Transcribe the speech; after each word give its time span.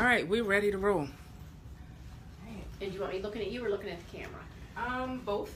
All 0.00 0.06
right, 0.06 0.26
we're 0.28 0.42
ready 0.42 0.72
to 0.72 0.78
roll. 0.78 1.06
And 2.80 2.92
you 2.92 3.00
want 3.00 3.12
me 3.12 3.22
looking 3.22 3.42
at 3.42 3.52
you 3.52 3.64
or 3.64 3.70
looking 3.70 3.90
at 3.90 3.98
the 4.00 4.16
camera? 4.16 4.40
Um, 4.76 5.20
both. 5.24 5.54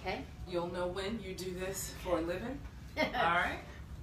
Okay. 0.00 0.22
You'll 0.48 0.72
know 0.72 0.88
when 0.88 1.20
you 1.24 1.34
do 1.36 1.54
this 1.54 1.94
for 2.02 2.18
a 2.18 2.20
living. 2.20 2.58
All 2.98 3.04
right. 3.12 3.60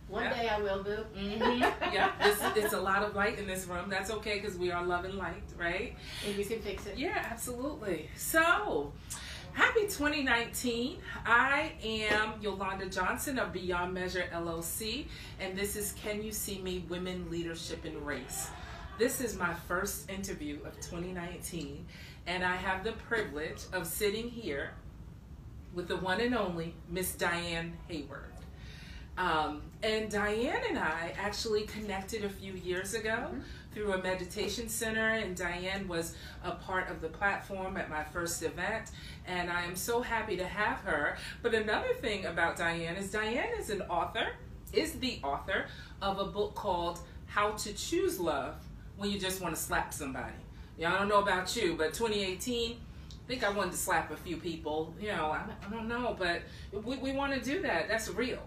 One 0.08 0.24
Yeah. 0.24 0.42
day 0.42 0.48
I 0.48 0.62
will, 0.62 0.84
boo. 0.84 1.04
Mm-hmm. 1.18 1.62
yeah, 1.94 2.12
this, 2.24 2.40
it's 2.56 2.72
a 2.74 2.80
lot 2.80 3.04
of 3.04 3.14
light 3.14 3.38
in 3.40 3.46
this 3.46 3.66
room. 3.68 3.90
That's 3.90 4.10
okay 4.10 4.40
because 4.40 4.58
we 4.58 4.72
are 4.72 4.86
loving 4.86 5.18
light, 5.18 5.44
right? 5.60 5.98
And 6.26 6.34
you 6.38 6.46
can 6.46 6.62
fix 6.62 6.86
it. 6.86 6.98
Yeah, 6.98 7.28
absolutely. 7.30 8.10
So, 8.16 8.94
happy 9.52 9.82
2019. 9.82 11.00
I 11.26 11.74
am 11.84 12.36
Yolanda 12.42 12.86
Johnson 12.86 13.38
of 13.38 13.52
Beyond 13.52 13.94
Measure 13.94 14.28
LLC, 14.34 15.08
and 15.42 15.58
this 15.58 15.76
is 15.76 15.92
Can 16.02 16.24
You 16.24 16.32
See 16.32 16.62
Me 16.62 16.86
Women 16.88 17.30
Leadership 17.30 17.86
in 17.86 18.02
Race. 18.06 18.48
This 19.00 19.22
is 19.22 19.36
my 19.36 19.56
first 19.68 20.08
interview 20.08 20.60
of 20.66 20.76
2019, 20.76 21.84
and 22.28 22.44
I 22.44 22.56
have 22.56 22.84
the 22.84 22.92
privilege 22.92 23.64
of 23.74 23.88
sitting 23.88 24.30
here 24.30 24.76
with 25.74 25.88
the 25.88 25.98
one 25.98 26.22
and 26.22 26.36
only 26.36 26.76
Miss 26.88 27.16
Diane 27.16 27.76
Haworth. 27.90 28.46
Um, 29.18 29.64
and 29.82 30.12
Diane 30.12 30.62
and 30.70 30.78
I 30.78 31.16
actually 31.18 31.64
connected 31.64 32.24
a 32.24 32.30
few 32.30 32.54
years 32.54 32.94
ago 32.94 33.30
through 33.74 33.94
a 33.94 34.04
meditation 34.04 34.70
center, 34.70 35.10
and 35.10 35.36
Diane 35.36 35.88
was 35.88 36.16
a 36.44 36.52
part 36.52 36.92
of 36.92 37.02
the 37.02 37.10
platform 37.10 37.78
at 37.78 37.90
my 37.90 38.04
first 38.04 38.44
event, 38.44 38.92
and 39.26 39.50
I 39.50 39.64
am 39.64 39.76
so 39.76 40.04
happy 40.04 40.38
to 40.38 40.46
have 40.46 40.78
her. 40.82 41.18
But 41.42 41.56
another 41.56 41.96
thing 41.96 42.28
about 42.28 42.58
Diane 42.58 42.96
is 42.98 43.10
Diane 43.10 43.58
is 43.58 43.72
an 43.72 43.82
author, 43.90 44.34
is 44.72 44.94
the 44.94 45.20
author 45.24 45.66
of 46.00 46.20
a 46.20 46.26
book 46.26 46.54
called 46.54 47.00
How 47.26 47.54
to 47.54 47.74
Choose 47.74 48.20
Love 48.20 48.54
When 48.98 49.10
You 49.10 49.20
Just 49.20 49.42
Want 49.42 49.56
to 49.56 49.62
Slap 49.62 49.94
Somebody. 49.94 50.34
Yeah, 50.78 50.94
I 50.94 51.00
don't 51.00 51.08
know 51.08 51.22
about 51.22 51.56
you, 51.56 51.76
but 51.78 51.94
2018. 51.94 52.72
I 53.12 53.28
think 53.28 53.44
I 53.44 53.50
wanted 53.50 53.72
to 53.72 53.78
slap 53.78 54.12
a 54.12 54.18
few 54.18 54.38
people. 54.38 54.94
You 55.00 55.10
know, 55.10 55.28
I, 55.28 55.44
I 55.66 55.70
don't 55.70 55.88
know, 55.88 56.16
but 56.18 56.42
we, 56.84 56.98
we 56.98 57.14
want 57.14 57.34
to 57.34 57.40
do 57.40 57.62
that. 57.62 57.88
That's 57.88 58.10
real. 58.10 58.42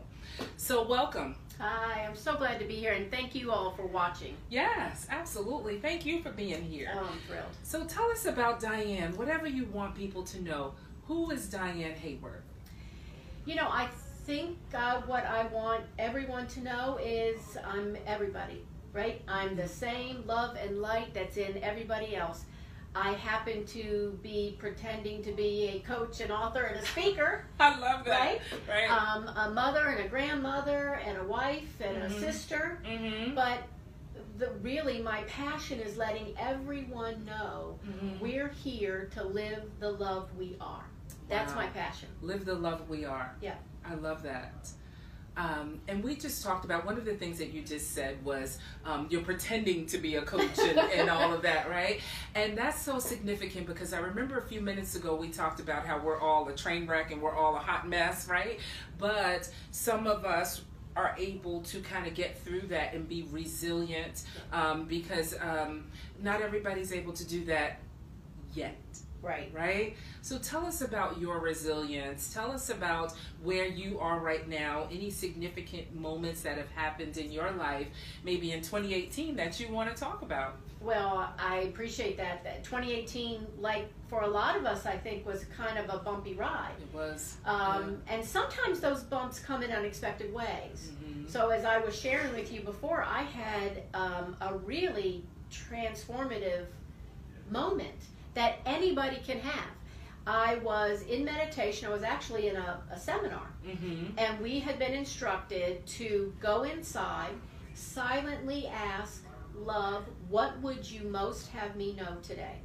So, 0.56 0.86
welcome. 0.86 1.36
Hi, 1.58 2.04
I'm 2.06 2.14
so 2.14 2.36
glad 2.36 2.58
to 2.58 2.66
be 2.66 2.74
here 2.74 2.92
and 2.92 3.10
thank 3.10 3.34
you 3.34 3.50
all 3.50 3.72
for 3.72 3.86
watching. 3.86 4.36
Yes, 4.50 5.06
absolutely. 5.08 5.78
Thank 5.78 6.04
you 6.04 6.20
for 6.20 6.30
being 6.30 6.62
here. 6.62 6.92
Oh, 6.94 7.08
I'm 7.10 7.18
thrilled. 7.26 7.46
So, 7.62 7.84
tell 7.84 8.10
us 8.10 8.26
about 8.26 8.60
Diane, 8.60 9.16
whatever 9.16 9.46
you 9.46 9.64
want 9.66 9.94
people 9.94 10.22
to 10.24 10.42
know. 10.42 10.74
Who 11.06 11.30
is 11.30 11.48
Diane 11.48 11.94
Haworth? 11.94 12.42
You 13.46 13.54
know, 13.54 13.68
I 13.68 13.88
think 14.24 14.58
uh, 14.74 15.00
what 15.02 15.24
I 15.24 15.46
want 15.46 15.84
everyone 15.98 16.48
to 16.48 16.60
know 16.60 16.98
is 17.02 17.56
I'm 17.64 17.96
everybody, 18.06 18.64
right? 18.96 19.20
I'm 19.28 19.54
the 19.54 19.68
same 19.68 20.24
love 20.26 20.56
and 20.56 20.80
light 20.80 21.12
that's 21.14 21.36
in 21.36 21.62
everybody 21.62 22.16
else. 22.16 22.44
I 22.94 23.12
happen 23.12 23.66
to 23.66 24.18
be 24.22 24.56
pretending 24.58 25.22
to 25.24 25.32
be 25.32 25.68
a 25.74 25.80
coach, 25.86 26.20
an 26.20 26.30
author, 26.30 26.62
and 26.62 26.80
a 26.82 26.86
speaker. 26.86 27.44
I 27.60 27.78
love 27.78 28.06
that. 28.06 28.18
Right? 28.18 28.40
Right. 28.66 28.90
Um, 28.90 29.28
a 29.28 29.50
mother 29.50 29.86
and 29.88 30.06
a 30.06 30.08
grandmother 30.08 30.98
and 31.06 31.18
a 31.18 31.24
wife 31.24 31.78
and 31.80 31.98
Mhm. 31.98 32.06
a 32.06 32.10
sister. 32.20 32.78
mm-hmm. 32.86 33.34
But 33.34 33.58
the, 34.38 34.50
really, 34.62 35.02
my 35.02 35.22
passion 35.24 35.78
is 35.80 35.98
letting 35.98 36.34
everyone 36.38 37.22
know 37.26 37.78
Mhm. 37.86 38.18
we're 38.18 38.48
here 38.48 39.10
to 39.12 39.24
live 39.24 39.62
the 39.78 39.90
love 39.90 40.34
we 40.38 40.56
are. 40.58 40.84
That's 41.28 41.52
Wow. 41.52 41.62
my 41.62 41.66
passion. 41.68 42.08
Live 42.22 42.46
the 42.46 42.54
love 42.54 42.88
we 42.88 43.04
are. 43.04 43.34
Yeah. 43.42 43.56
I 43.84 43.94
love 43.94 44.22
that. 44.22 44.68
Um, 45.36 45.80
and 45.86 46.02
we 46.02 46.16
just 46.16 46.42
talked 46.42 46.64
about 46.64 46.86
one 46.86 46.96
of 46.96 47.04
the 47.04 47.14
things 47.14 47.38
that 47.38 47.52
you 47.52 47.62
just 47.62 47.92
said 47.92 48.24
was 48.24 48.58
um, 48.84 49.06
you're 49.10 49.22
pretending 49.22 49.84
to 49.86 49.98
be 49.98 50.16
a 50.16 50.22
coach 50.22 50.58
and, 50.58 50.78
and 50.78 51.10
all 51.10 51.32
of 51.32 51.42
that, 51.42 51.68
right? 51.68 52.00
And 52.34 52.56
that's 52.56 52.80
so 52.80 52.98
significant 52.98 53.66
because 53.66 53.92
I 53.92 53.98
remember 53.98 54.38
a 54.38 54.42
few 54.42 54.62
minutes 54.62 54.96
ago 54.96 55.14
we 55.14 55.28
talked 55.28 55.60
about 55.60 55.86
how 55.86 55.98
we're 55.98 56.18
all 56.20 56.48
a 56.48 56.54
train 56.54 56.86
wreck 56.86 57.10
and 57.10 57.20
we're 57.20 57.36
all 57.36 57.54
a 57.56 57.60
hot 57.60 57.86
mess, 57.86 58.28
right? 58.28 58.58
But 58.98 59.50
some 59.72 60.06
of 60.06 60.24
us 60.24 60.62
are 60.96 61.14
able 61.18 61.60
to 61.60 61.80
kind 61.80 62.06
of 62.06 62.14
get 62.14 62.38
through 62.42 62.62
that 62.62 62.94
and 62.94 63.06
be 63.06 63.28
resilient 63.30 64.22
um, 64.52 64.86
because 64.86 65.34
um, 65.42 65.84
not 66.22 66.40
everybody's 66.40 66.92
able 66.92 67.12
to 67.12 67.28
do 67.28 67.44
that 67.44 67.80
yet 68.54 68.76
Right. 69.26 69.50
right? 69.52 69.96
So 70.22 70.38
tell 70.38 70.64
us 70.64 70.82
about 70.82 71.20
your 71.20 71.40
resilience. 71.40 72.32
Tell 72.32 72.52
us 72.52 72.70
about 72.70 73.12
where 73.42 73.66
you 73.66 73.98
are 73.98 74.20
right 74.20 74.48
now, 74.48 74.86
any 74.90 75.10
significant 75.10 75.94
moments 75.94 76.42
that 76.42 76.56
have 76.58 76.70
happened 76.70 77.16
in 77.16 77.32
your 77.32 77.50
life, 77.52 77.88
maybe 78.24 78.52
in 78.52 78.60
2018 78.62 79.34
that 79.36 79.58
you 79.58 79.68
want 79.68 79.94
to 79.94 80.00
talk 80.00 80.22
about. 80.22 80.56
Well, 80.80 81.32
I 81.38 81.62
appreciate 81.62 82.16
that. 82.18 82.44
That 82.44 82.62
2018, 82.62 83.44
like 83.58 83.88
for 84.08 84.22
a 84.22 84.28
lot 84.28 84.56
of 84.56 84.64
us, 84.66 84.86
I 84.86 84.96
think 84.96 85.26
was 85.26 85.44
kind 85.56 85.78
of 85.78 85.92
a 85.92 85.98
bumpy 85.98 86.34
ride. 86.34 86.74
It 86.80 86.94
was. 86.94 87.38
Um, 87.44 88.00
and 88.08 88.24
sometimes 88.24 88.78
those 88.78 89.02
bumps 89.02 89.40
come 89.40 89.62
in 89.62 89.72
unexpected 89.72 90.32
ways. 90.32 90.92
Mhm. 91.02 91.28
So, 91.28 91.48
as 91.50 91.64
I 91.64 91.78
was 91.78 91.98
sharing 91.98 92.32
with 92.34 92.52
you 92.52 92.60
before, 92.60 93.02
I 93.02 93.22
had 93.22 93.82
um, 93.94 94.36
a 94.40 94.54
really 94.54 95.24
transformative 95.50 96.66
moment 97.50 97.94
that 98.36 98.58
anybody 98.66 99.16
can 99.26 99.40
have. 99.40 99.70
I 100.26 100.56
was 100.56 101.02
in 101.02 101.24
meditation, 101.24 101.88
I 101.88 101.90
was 101.92 102.02
actually 102.02 102.48
in 102.48 102.56
a, 102.56 102.80
a 102.92 102.98
seminar, 102.98 103.48
Mhm. 103.66 104.10
and 104.18 104.40
we 104.40 104.60
had 104.60 104.78
been 104.78 104.92
instructed 104.92 105.86
to 105.86 106.34
go 106.40 106.62
inside, 106.64 107.32
silently 107.74 108.68
ask, 108.68 109.24
Love, 109.58 110.04
what 110.28 110.60
would 110.60 110.88
you 110.88 111.08
most 111.08 111.48
have 111.48 111.76
me 111.76 111.94
know 111.94 112.16
today? 112.22 112.56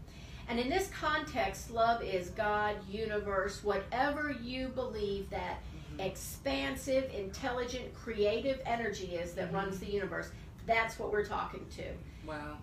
And 0.49 0.59
in 0.59 0.67
this 0.69 0.89
context, 0.89 1.71
love 1.71 2.03
is 2.03 2.31
God, 2.31 2.75
universe, 2.89 3.63
whatever 3.63 4.29
you 4.43 4.67
believe 4.67 5.29
that 5.29 5.59
expansive, 5.99 7.09
intelligent, 7.13 7.93
creative 7.93 8.59
energy 8.65 9.15
is 9.15 9.31
that 9.35 9.53
runs 9.53 9.79
the 9.79 9.85
universe. 9.85 10.31
That's 10.65 10.99
what 10.99 11.11
we're 11.11 11.25
talking 11.25 11.65
to. 11.77 11.83
Wow. 12.27 12.57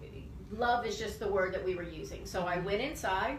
Love 0.53 0.87
is 0.87 0.99
just 0.99 1.21
the 1.21 1.29
word 1.29 1.53
that 1.55 1.65
we 1.65 1.75
were 1.75 1.83
using. 1.83 2.25
So 2.25 2.43
I 2.43 2.59
went 2.59 2.81
inside. 2.81 3.39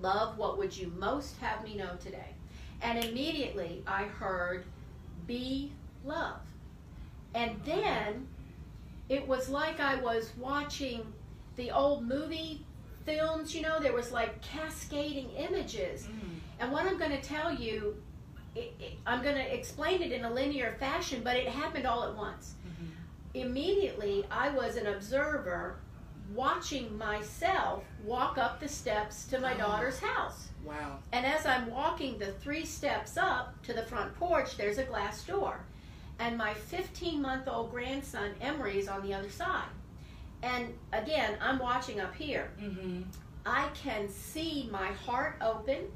Love, 0.00 0.38
what 0.38 0.58
would 0.58 0.76
you 0.76 0.92
most 0.98 1.38
have 1.40 1.62
me 1.64 1.74
know 1.76 1.96
today? 2.00 2.34
And 2.82 3.02
immediately 3.04 3.82
I 3.86 4.04
heard, 4.04 4.64
be 5.26 5.72
love. 6.04 6.40
And 7.34 7.60
then 7.64 8.26
it 9.08 9.26
was 9.26 9.48
like 9.48 9.80
I 9.80 9.96
was 9.96 10.32
watching 10.38 11.12
the 11.56 11.70
old 11.70 12.06
movie 12.06 12.64
films, 13.04 13.54
you 13.54 13.62
know, 13.62 13.78
there 13.80 13.92
was 13.92 14.12
like 14.12 14.40
cascading 14.42 15.30
images. 15.30 16.04
Mm. 16.04 16.38
And 16.60 16.72
what 16.72 16.86
I'm 16.86 16.98
going 16.98 17.12
to 17.12 17.22
tell 17.22 17.54
you, 17.54 17.96
it, 18.54 18.74
it, 18.80 18.92
I'm 19.06 19.22
going 19.22 19.36
to 19.36 19.54
explain 19.54 20.02
it 20.02 20.12
in 20.12 20.24
a 20.24 20.32
linear 20.32 20.76
fashion, 20.80 21.20
but 21.22 21.36
it 21.36 21.48
happened 21.48 21.86
all 21.86 22.04
at 22.04 22.14
once. 22.16 22.54
Immediately, 23.36 24.24
I 24.30 24.48
was 24.48 24.76
an 24.76 24.86
observer 24.86 25.76
watching 26.34 26.96
myself 26.96 27.84
walk 28.02 28.38
up 28.38 28.58
the 28.60 28.68
steps 28.68 29.26
to 29.26 29.38
my 29.38 29.54
Oh. 29.54 29.58
daughter's 29.58 30.00
house. 30.00 30.48
Wow. 30.64 30.98
And 31.12 31.24
as 31.26 31.44
I'm 31.46 31.70
walking 31.70 32.18
the 32.18 32.32
three 32.32 32.64
steps 32.64 33.16
up 33.16 33.62
to 33.64 33.72
the 33.74 33.84
front 33.84 34.14
porch, 34.16 34.56
there's 34.56 34.78
a 34.78 34.84
glass 34.84 35.22
door. 35.22 35.60
And 36.18 36.36
my 36.38 36.54
15 36.54 37.20
month 37.20 37.46
old 37.46 37.70
grandson, 37.70 38.34
Emery, 38.40 38.78
is 38.78 38.88
on 38.88 39.02
the 39.02 39.12
other 39.14 39.28
side. 39.30 39.68
And 40.42 40.74
again, 40.92 41.36
I'm 41.40 41.58
watching 41.58 42.00
up 42.00 42.14
here. 42.14 42.50
Mm-hmm. 42.60 43.02
I 43.44 43.68
can 43.74 44.08
see 44.08 44.68
my 44.72 44.88
heart 44.92 45.36
open. 45.40 45.92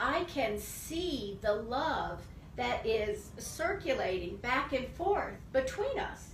I 0.00 0.24
can 0.24 0.58
see 0.58 1.38
the 1.42 1.52
love 1.54 2.20
that 2.56 2.84
is 2.86 3.30
circulating 3.38 4.36
back 4.38 4.72
and 4.72 4.88
forth 4.88 5.34
between 5.52 5.98
us. 6.00 6.33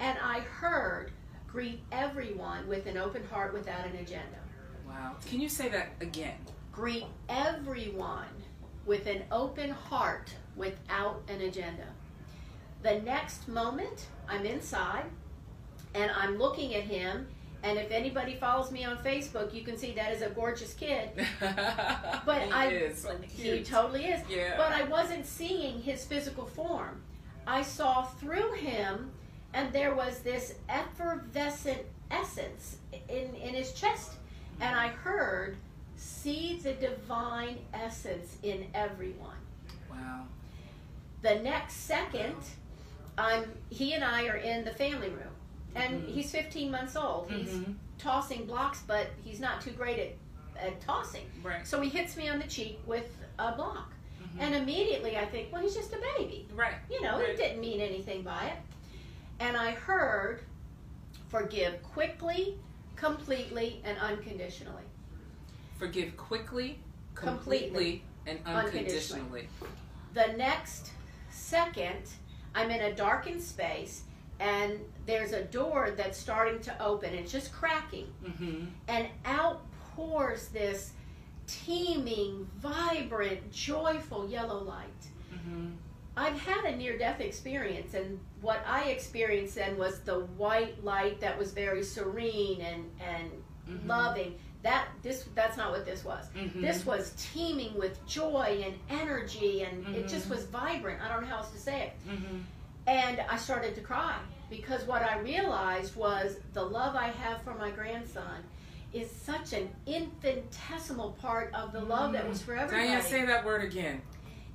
And 0.00 0.18
I 0.22 0.40
heard, 0.40 1.12
greet 1.46 1.80
everyone 1.92 2.66
with 2.66 2.86
an 2.86 2.96
open 2.96 3.22
heart 3.26 3.52
without 3.52 3.84
an 3.86 3.96
agenda. 3.96 4.38
Wow. 4.88 5.16
Can 5.26 5.40
you 5.40 5.48
say 5.48 5.68
that 5.68 5.90
again? 6.00 6.36
Greet 6.72 7.04
everyone 7.28 8.26
with 8.86 9.06
an 9.06 9.22
open 9.30 9.70
heart 9.70 10.30
without 10.56 11.22
an 11.28 11.42
agenda. 11.42 11.86
The 12.82 13.00
next 13.00 13.46
moment, 13.46 14.06
I'm 14.26 14.46
inside 14.46 15.04
and 15.94 16.10
I'm 16.12 16.38
looking 16.38 16.74
at 16.74 16.84
him. 16.84 17.26
And 17.62 17.78
if 17.78 17.90
anybody 17.90 18.36
follows 18.36 18.70
me 18.70 18.84
on 18.84 18.96
Facebook, 18.98 19.52
you 19.52 19.62
can 19.62 19.76
see 19.76 19.92
that 19.92 20.12
is 20.12 20.22
a 20.22 20.30
gorgeous 20.30 20.72
kid. 20.72 21.10
but 21.40 22.26
I- 22.26 22.68
is. 22.72 23.06
He 23.28 23.42
Cute. 23.42 23.66
totally 23.66 24.06
is. 24.06 24.22
Yeah. 24.30 24.54
But 24.56 24.72
I 24.72 24.84
wasn't 24.84 25.26
seeing 25.26 25.82
his 25.82 26.06
physical 26.06 26.46
form. 26.46 27.02
I 27.46 27.60
saw 27.62 28.04
through 28.04 28.52
him, 28.54 29.10
and 29.54 29.72
there 29.72 29.94
was 29.94 30.20
this 30.20 30.54
effervescent 30.68 31.80
essence 32.10 32.76
in, 33.08 33.34
in 33.34 33.54
his 33.54 33.72
chest. 33.72 34.12
And 34.60 34.74
I 34.78 34.88
heard, 34.88 35.56
see 35.96 36.58
the 36.62 36.72
divine 36.74 37.58
essence 37.72 38.36
in 38.42 38.66
everyone. 38.74 39.36
Wow. 39.90 40.24
The 41.22 41.36
next 41.36 41.74
second, 41.74 42.34
I'm 43.18 43.44
he 43.70 43.92
and 43.94 44.04
I 44.04 44.26
are 44.28 44.36
in 44.36 44.64
the 44.64 44.70
family 44.70 45.08
room, 45.08 45.34
and 45.74 46.02
Mhm. 46.02 46.12
he's 46.12 46.30
15 46.30 46.70
months 46.70 46.96
old. 46.96 47.30
He's 47.30 47.50
Mhm. 47.50 47.74
tossing 47.98 48.46
blocks, 48.46 48.82
but 48.86 49.08
he's 49.24 49.40
not 49.40 49.60
too 49.60 49.72
great 49.72 49.98
at, 50.56 50.62
at 50.66 50.80
tossing. 50.80 51.30
Right. 51.42 51.66
So 51.66 51.80
he 51.80 51.88
hits 51.90 52.16
me 52.16 52.28
on 52.28 52.38
the 52.38 52.46
cheek 52.46 52.78
with 52.86 53.14
a 53.38 53.52
block. 53.52 53.92
Mhm. 54.22 54.40
And 54.40 54.54
immediately 54.54 55.16
I 55.18 55.24
think, 55.26 55.52
well, 55.52 55.62
he's 55.62 55.74
just 55.74 55.92
a 55.92 55.98
baby. 56.18 56.46
right. 56.54 56.74
You 56.90 57.00
know, 57.02 57.18
Right. 57.18 57.30
it 57.30 57.36
didn't 57.36 57.60
mean 57.60 57.80
anything 57.80 58.22
by 58.22 58.44
it. 58.46 58.56
And 59.40 59.56
I 59.56 59.72
heard, 59.72 60.42
forgive 61.28 61.82
quickly, 61.82 62.58
completely, 62.94 63.80
and 63.84 63.98
unconditionally. 63.98 64.84
Forgive 65.78 66.16
quickly, 66.16 66.78
Completely. 67.14 67.68
completely, 67.68 68.04
and 68.26 68.38
unconditionally. 68.46 69.48
The 70.14 70.28
next 70.36 70.90
second, 71.30 72.02
I'm 72.54 72.70
in 72.70 72.82
a 72.82 72.94
darkened 72.94 73.42
space, 73.42 74.02
and 74.40 74.78
there's 75.06 75.32
a 75.32 75.44
door 75.44 75.94
that's 75.96 76.18
starting 76.18 76.60
to 76.60 76.82
open. 76.82 77.14
It's 77.14 77.32
just 77.32 77.52
cracking. 77.52 78.06
Mm-hmm. 78.24 78.64
and 78.88 79.08
out 79.24 79.62
pours 79.96 80.48
this 80.48 80.92
teeming, 81.46 82.46
vibrant, 82.58 83.50
joyful 83.52 84.28
yellow 84.28 84.62
light. 84.62 84.86
Mm-hmm. 85.34 85.70
I've 86.20 86.38
had 86.38 86.64
a 86.66 86.76
near 86.76 86.98
death 86.98 87.20
experience, 87.20 87.94
and 87.94 88.20
what 88.42 88.62
I 88.66 88.84
experienced 88.90 89.54
then 89.54 89.78
was 89.78 90.00
the 90.00 90.20
white 90.36 90.84
light 90.84 91.18
that 91.22 91.38
was 91.38 91.52
very 91.52 91.82
serene 91.82 92.60
and, 92.60 92.90
and 93.00 93.30
Mhm. 93.68 93.86
loving. 93.88 94.38
That 94.62 94.88
this 95.02 95.24
that's 95.34 95.56
not 95.56 95.70
what 95.70 95.86
this 95.86 96.04
was. 96.04 96.26
Mhm. 96.36 96.60
This 96.60 96.84
was 96.84 97.14
teeming 97.32 97.72
with 97.78 98.04
joy 98.06 98.62
and 98.66 99.00
energy, 99.00 99.62
and 99.62 99.96
it 99.96 100.08
just 100.08 100.26
Mhm. 100.26 100.30
was 100.32 100.44
vibrant. 100.46 101.00
I 101.00 101.08
don't 101.08 101.22
know 101.22 101.28
how 101.28 101.38
else 101.38 101.52
to 101.52 101.58
say 101.58 101.84
it. 101.84 101.92
Mm-hmm. 102.06 102.38
And 102.86 103.20
I 103.30 103.38
started 103.38 103.74
to 103.76 103.80
cry 103.80 104.16
because 104.50 104.82
what 104.84 105.00
I 105.02 105.18
realized 105.20 105.96
was 105.96 106.36
the 106.52 106.62
love 106.62 106.96
I 106.96 107.08
have 107.08 107.40
for 107.42 107.54
my 107.54 107.70
grandson 107.70 108.44
is 108.92 109.10
such 109.10 109.54
an 109.54 109.70
infinitesimal 109.86 111.12
part 111.12 111.54
of 111.54 111.72
the 111.72 111.80
love 111.80 112.12
that 112.12 112.28
was 112.28 112.42
for 112.42 112.54
everybody. 112.54 112.88
Diane, 112.88 113.02
say 113.02 113.24
that 113.24 113.44
word 113.46 113.62
again. 113.64 114.02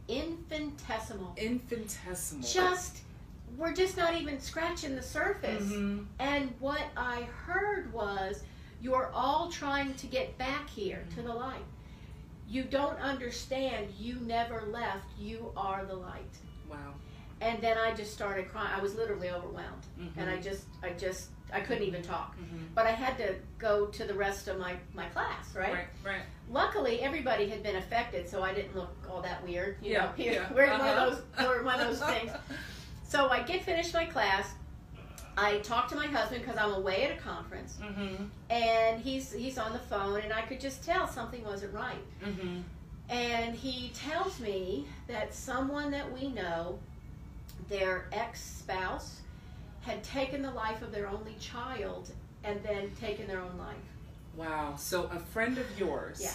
Infinitesimal. 0.07 1.33
Infinitesimal. 1.37 2.47
Just 2.47 2.99
we're 3.57 3.73
just 3.73 3.97
not 3.97 4.15
even 4.15 4.39
scratching 4.39 4.95
the 4.95 5.01
surface. 5.01 5.63
Mm-hmm. 5.63 6.03
And 6.19 6.53
what 6.59 6.83
I 6.97 7.21
heard 7.23 7.91
was 7.93 8.43
you're 8.81 9.09
all 9.13 9.49
trying 9.49 9.93
to 9.95 10.07
get 10.07 10.37
back 10.37 10.69
here 10.69 11.05
to 11.15 11.21
the 11.21 11.33
light. 11.33 11.63
You 12.47 12.63
don't 12.63 12.99
understand 12.99 13.87
you 13.97 14.15
never 14.21 14.63
left. 14.71 15.07
You 15.17 15.51
are 15.57 15.85
the 15.85 15.95
light. 15.95 16.37
Wow. 16.69 16.93
And 17.41 17.61
then 17.61 17.77
I 17.77 17.93
just 17.93 18.13
started 18.13 18.49
crying. 18.49 18.69
I 18.75 18.81
was 18.81 18.95
literally 18.95 19.29
overwhelmed. 19.29 19.85
Mm-hmm. 19.99 20.19
and 20.19 20.29
I 20.29 20.39
just, 20.39 20.65
I 20.83 20.89
just, 20.91 21.29
I 21.53 21.59
couldn't 21.62 21.83
even 21.83 22.01
talk. 22.01 22.36
Mm-hmm. 22.38 22.57
But 22.74 22.86
I 22.88 22.92
had 22.92 23.18
to 23.18 23.36
go 23.57 23.86
to 23.88 24.03
the 24.03 24.13
rest 24.13 24.47
of 24.47 24.57
my 24.59 24.75
my 24.94 25.06
class, 25.06 25.56
right? 25.56 25.74
Right. 25.74 25.88
Right. 26.03 26.21
Luckily, 26.51 27.01
everybody 27.01 27.47
had 27.47 27.63
been 27.63 27.75
affected, 27.77 28.27
so 28.30 28.44
I 28.44 28.53
didn't 28.53 28.75
look 28.75 28.92
all 29.09 29.21
that 29.21 29.44
weird. 29.44 29.77
You 29.81 29.94
Yeah, 29.94 30.06
know, 30.06 30.12
here, 30.18 30.33
yeah. 30.50 30.53
we're 30.53 30.69
one 30.69 30.81
Uh-huh. 30.81 31.06
of 31.07 31.24
those, 31.38 31.47
we're 31.47 31.63
one 31.63 31.80
of 31.80 31.88
those 31.88 32.01
things. 32.13 32.31
So 33.07 33.30
I 33.30 33.42
get 33.44 33.63
finished 33.63 33.94
my 33.94 34.06
class. 34.06 34.53
I 35.38 35.57
talk 35.59 35.89
to 35.89 35.95
my 35.95 36.07
husband 36.07 36.44
because 36.44 36.57
I'm 36.57 36.74
away 36.74 37.03
at 37.03 37.18
a 37.18 37.21
conference, 37.21 37.77
Mm-hmm. 37.81 38.24
and 38.50 39.01
he's 39.01 39.31
he's 39.33 39.57
on 39.57 39.74
the 39.74 39.80
phone, 39.80 40.21
and 40.21 40.31
I 40.33 40.41
could 40.41 40.59
just 40.59 40.83
tell 40.83 41.07
something 41.07 41.44
wasn't 41.44 41.74
right. 41.74 42.03
Mm-hmm. 42.24 42.62
And 43.09 43.53
he 43.56 43.89
tells 43.94 44.39
me 44.39 44.88
that 45.07 45.33
someone 45.33 45.91
that 45.91 46.12
we 46.12 46.30
know, 46.30 46.80
their 47.69 48.07
ex 48.12 48.41
spouse, 48.44 49.21
taken 50.15 50.41
the 50.41 50.51
life 50.51 50.81
of 50.81 50.91
their 50.91 51.07
only 51.07 51.35
child 51.39 52.12
and 52.44 52.62
then 52.63 52.89
taken 53.01 53.27
their 53.27 53.41
own 53.41 53.57
life. 53.57 53.75
Wow. 54.35 54.75
So 54.77 55.03
a 55.13 55.19
friend 55.19 55.57
of 55.57 55.65
yours, 55.79 56.21
Yeah. 56.21 56.33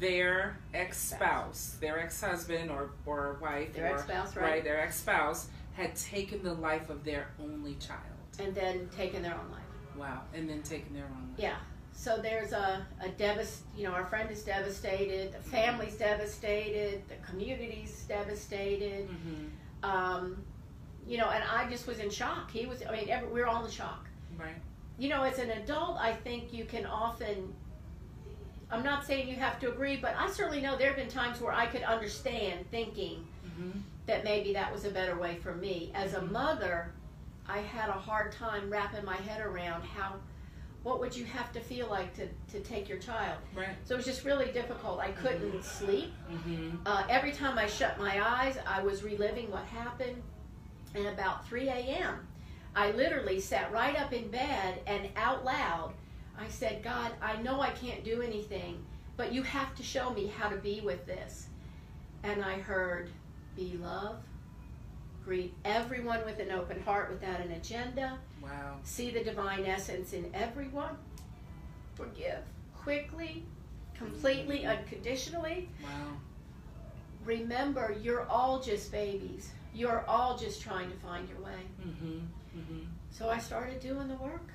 their 0.00 0.58
ex-spouse, 0.74 1.76
their 1.80 1.98
ex-husband 1.98 2.70
or 2.70 2.90
or 3.06 3.38
wife, 3.40 3.72
Their 3.74 3.92
or, 3.92 3.94
ex-spouse, 3.94 4.36
right. 4.36 4.62
their 4.64 4.80
ex-spouse 4.80 5.48
had 5.74 5.94
taken 5.96 6.42
the 6.42 6.54
life 6.54 6.90
of 6.90 7.04
their 7.04 7.28
only 7.40 7.74
child. 7.76 8.02
And 8.38 8.54
then 8.54 8.88
taken 8.96 9.22
their 9.22 9.34
own 9.34 9.50
life. 9.50 9.62
Wow. 9.96 10.22
And 10.34 10.48
then 10.48 10.62
taken 10.62 10.92
their 10.94 11.04
own 11.06 11.28
life. 11.30 11.38
Yeah. 11.38 11.56
So 11.92 12.18
there's 12.18 12.52
a, 12.52 12.86
a 13.00 13.08
devast 13.08 13.62
you 13.76 13.82
know, 13.84 13.90
our 13.92 14.06
friend 14.06 14.30
is 14.30 14.44
devastated, 14.44 15.32
the 15.32 15.50
family's 15.50 15.96
devastated, 15.96 17.02
the 17.08 17.16
community's 17.28 18.04
devastated. 18.04 19.08
Mm-hmm. 19.08 19.84
Um, 19.84 20.44
you 21.08 21.16
know, 21.18 21.30
and 21.30 21.42
I 21.42 21.68
just 21.70 21.86
was 21.86 21.98
in 21.98 22.10
shock. 22.10 22.50
He 22.50 22.66
was, 22.66 22.82
I 22.88 22.92
mean, 22.92 23.08
every, 23.08 23.28
we 23.28 23.40
were 23.40 23.46
all 23.46 23.64
in 23.64 23.70
shock. 23.70 24.06
Right. 24.38 24.54
you 24.98 25.08
know, 25.08 25.22
as 25.24 25.38
an 25.40 25.50
adult, 25.50 25.96
I 25.98 26.12
think 26.12 26.52
you 26.52 26.64
can 26.64 26.86
often. 26.86 27.52
I'm 28.70 28.84
not 28.84 29.04
saying 29.06 29.28
you 29.28 29.36
have 29.36 29.58
to 29.60 29.68
agree, 29.70 29.96
but 29.96 30.14
I 30.16 30.30
certainly 30.30 30.60
know 30.60 30.76
there 30.76 30.88
have 30.88 30.96
been 30.96 31.08
times 31.08 31.40
where 31.40 31.52
I 31.52 31.66
could 31.66 31.82
understand 31.82 32.70
thinking 32.70 33.26
Mm-hmm. 33.60 33.80
that 34.06 34.22
maybe 34.22 34.52
that 34.52 34.72
was 34.72 34.84
a 34.84 34.90
better 34.90 35.18
way 35.18 35.34
for 35.42 35.52
me. 35.52 35.90
As 35.92 36.14
a 36.14 36.22
mother, 36.22 36.92
I 37.48 37.58
had 37.58 37.88
a 37.88 37.92
hard 37.92 38.30
time 38.30 38.70
wrapping 38.70 39.04
my 39.04 39.16
head 39.16 39.40
around 39.44 39.82
how, 39.82 40.14
what 40.84 41.00
would 41.00 41.16
you 41.16 41.24
have 41.24 41.50
to 41.54 41.60
feel 41.60 41.88
like 41.88 42.14
to, 42.14 42.28
to 42.52 42.60
take 42.60 42.88
your 42.88 42.98
child? 42.98 43.38
Right. 43.56 43.70
So 43.84 43.94
it 43.94 43.96
was 43.96 44.06
just 44.06 44.24
really 44.24 44.52
difficult. 44.52 45.00
I 45.00 45.10
couldn't 45.10 45.64
sleep. 45.64 46.12
Mm-hmm. 46.30 46.76
Uh, 46.86 47.02
every 47.08 47.32
time 47.32 47.58
I 47.58 47.66
shut 47.66 47.98
my 47.98 48.20
eyes, 48.24 48.56
I 48.64 48.80
was 48.80 49.02
reliving 49.02 49.50
what 49.50 49.64
happened. 49.64 50.22
And 50.94 51.06
about 51.06 51.46
3 51.48 51.68
a.m., 51.68 52.26
I 52.74 52.90
literally 52.92 53.40
sat 53.40 53.72
right 53.72 53.98
up 53.98 54.12
in 54.12 54.28
bed 54.28 54.80
and 54.86 55.08
out 55.16 55.44
loud, 55.44 55.92
I 56.38 56.48
said, 56.48 56.82
God, 56.82 57.12
I 57.20 57.36
know 57.42 57.60
I 57.60 57.70
can't 57.70 58.04
do 58.04 58.22
anything, 58.22 58.84
but 59.16 59.32
you 59.32 59.42
have 59.42 59.74
to 59.76 59.82
show 59.82 60.10
me 60.10 60.28
how 60.28 60.48
to 60.48 60.56
be 60.56 60.80
with 60.80 61.04
this. 61.06 61.48
And 62.22 62.44
I 62.44 62.58
heard, 62.58 63.10
be 63.56 63.78
love, 63.82 64.16
greet 65.24 65.52
everyone 65.64 66.24
with 66.24 66.38
an 66.38 66.52
open 66.52 66.80
heart 66.82 67.10
without 67.10 67.40
an 67.40 67.52
agenda, 67.52 68.18
Wow. 68.42 68.76
see 68.84 69.10
the 69.10 69.24
divine 69.24 69.66
essence 69.66 70.12
in 70.12 70.30
everyone, 70.32 70.96
forgive 71.94 72.42
quickly, 72.76 73.44
completely, 73.94 74.60
mm. 74.60 74.78
unconditionally. 74.78 75.68
Wow. 75.82 76.16
remember 77.24 77.94
you're 78.00 78.26
all 78.28 78.60
just 78.60 78.90
babies 78.92 79.50
you're 79.74 80.04
all 80.08 80.36
just 80.36 80.60
trying 80.62 80.90
to 80.90 80.96
find 80.98 81.28
your 81.28 81.40
way 81.40 81.60
Mm-hmm. 81.86 82.18
Mm-hmm. 82.58 82.78
so 83.10 83.28
i 83.28 83.38
started 83.38 83.80
doing 83.80 84.08
the 84.08 84.16
work 84.16 84.48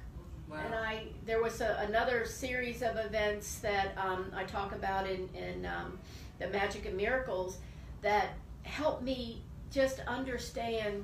Wow. 0.49 0.57
and 0.65 0.75
i 0.75 1.05
there 1.25 1.41
was 1.41 1.61
a, 1.61 1.85
another 1.87 2.25
series 2.25 2.81
of 2.81 2.97
events 2.97 3.59
that 3.59 3.97
um, 3.97 4.31
i 4.35 4.43
talk 4.43 4.73
about 4.73 5.07
in, 5.09 5.29
in 5.35 5.65
um, 5.65 5.97
the 6.39 6.47
magic 6.47 6.85
and 6.85 6.97
miracles 6.97 7.57
that 8.01 8.29
helped 8.63 9.03
me 9.03 9.41
just 9.71 9.99
understand 10.01 11.03